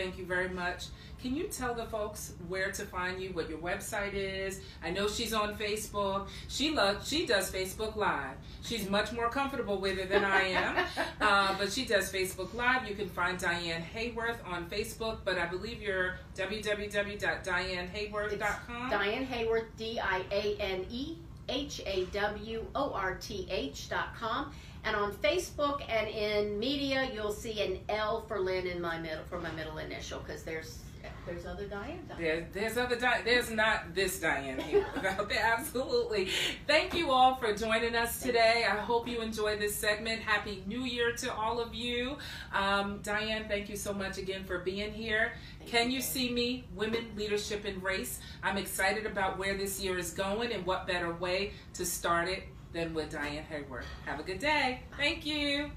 thank 0.00 0.18
you 0.18 0.24
very 0.24 0.48
much. 0.48 0.86
Can 1.20 1.36
you 1.36 1.44
tell 1.44 1.74
the 1.74 1.84
folks 1.84 2.32
where 2.48 2.72
to 2.72 2.86
find 2.86 3.20
you, 3.20 3.28
what 3.34 3.50
your 3.50 3.58
website 3.58 4.14
is? 4.14 4.62
I 4.82 4.88
know 4.88 5.06
she's 5.06 5.34
on 5.34 5.54
Facebook. 5.56 6.28
She 6.48 6.70
loves, 6.70 7.06
she 7.06 7.26
does 7.26 7.52
Facebook 7.52 7.96
Live. 7.96 8.38
She's 8.62 8.88
much 8.88 9.12
more 9.12 9.28
comfortable 9.28 9.78
with 9.78 9.98
it 9.98 10.08
than 10.08 10.24
I 10.24 10.44
am, 10.44 10.86
uh, 11.20 11.54
but 11.58 11.70
she 11.70 11.84
does 11.84 12.10
Facebook 12.10 12.54
Live. 12.54 12.88
You 12.88 12.94
can 12.94 13.10
find 13.10 13.38
Diane 13.38 13.82
Haworth 13.82 14.38
on 14.46 14.70
Facebook, 14.70 15.18
but 15.22 15.36
I 15.36 15.44
believe 15.44 15.82
you're 15.82 16.14
www.dianehaworth.com. 16.36 18.90
Diane 18.90 19.26
Haworth, 19.26 19.76
D 19.76 20.00
I 20.00 20.22
A 20.30 20.56
N 20.58 20.86
E 20.90 21.18
H 21.50 21.82
A 21.84 22.06
W 22.06 22.64
O 22.74 22.94
R 22.94 23.16
T 23.16 23.46
H 23.50 23.90
dot 23.90 24.14
com. 24.18 24.50
And 24.84 24.96
on 24.96 25.12
Facebook 25.12 25.82
and 25.88 26.08
in 26.08 26.58
media, 26.58 27.10
you'll 27.12 27.32
see 27.32 27.60
an 27.60 27.80
L 27.88 28.24
for 28.26 28.40
Lynn 28.40 28.66
in 28.66 28.80
my 28.80 28.98
middle 28.98 29.24
for 29.28 29.38
my 29.40 29.50
middle 29.52 29.78
initial 29.78 30.20
because 30.20 30.42
there's 30.42 30.78
there's 31.26 31.46
other 31.46 31.66
Diane. 31.66 32.00
There, 32.18 32.48
there's 32.52 32.76
other 32.76 32.96
Di- 32.96 33.22
there's 33.24 33.50
not 33.50 33.94
this 33.94 34.20
Diane 34.20 34.58
here. 34.58 34.86
Absolutely. 35.42 36.28
Thank 36.66 36.94
you 36.94 37.10
all 37.10 37.36
for 37.36 37.54
joining 37.54 37.94
us 37.94 38.20
today. 38.20 38.64
I 38.68 38.76
hope 38.76 39.06
you 39.06 39.20
enjoyed 39.20 39.60
this 39.60 39.74
segment. 39.76 40.20
Happy 40.20 40.62
New 40.66 40.84
Year 40.84 41.12
to 41.16 41.32
all 41.34 41.60
of 41.60 41.74
you. 41.74 42.16
Um, 42.54 43.00
Diane, 43.02 43.46
thank 43.48 43.68
you 43.68 43.76
so 43.76 43.92
much 43.92 44.18
again 44.18 44.44
for 44.44 44.58
being 44.58 44.92
here. 44.92 45.32
Thank 45.58 45.70
Can 45.70 45.90
you. 45.90 45.96
you 45.96 46.02
see 46.02 46.32
me? 46.32 46.64
Women, 46.74 47.06
leadership, 47.16 47.64
and 47.64 47.82
race. 47.82 48.20
I'm 48.42 48.56
excited 48.56 49.06
about 49.06 49.38
where 49.38 49.56
this 49.56 49.80
year 49.80 49.98
is 49.98 50.12
going, 50.12 50.52
and 50.52 50.66
what 50.66 50.86
better 50.86 51.14
way 51.14 51.52
to 51.74 51.84
start 51.84 52.28
it 52.28 52.44
than 52.72 52.94
with 52.94 53.10
Diane 53.10 53.44
Haworth. 53.50 53.84
Have 54.06 54.20
a 54.20 54.22
good 54.22 54.38
day. 54.38 54.82
Thank 54.96 55.26
you. 55.26 55.70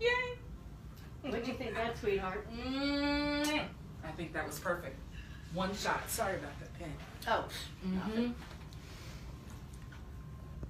Yay. 0.00 0.08
What 1.22 1.42
do 1.44 1.50
you 1.50 1.56
think, 1.56 1.74
that 1.74 1.98
sweetheart? 1.98 2.46
Mm, 2.52 3.64
I 4.04 4.10
think 4.16 4.32
that 4.32 4.46
was 4.46 4.58
perfect. 4.58 4.96
One 5.54 5.74
shot. 5.74 6.08
Sorry 6.08 6.36
about 6.36 6.58
that 6.60 6.78
pen. 6.78 6.92
Oh, 7.28 7.44
Mm-hmm. 7.86 8.32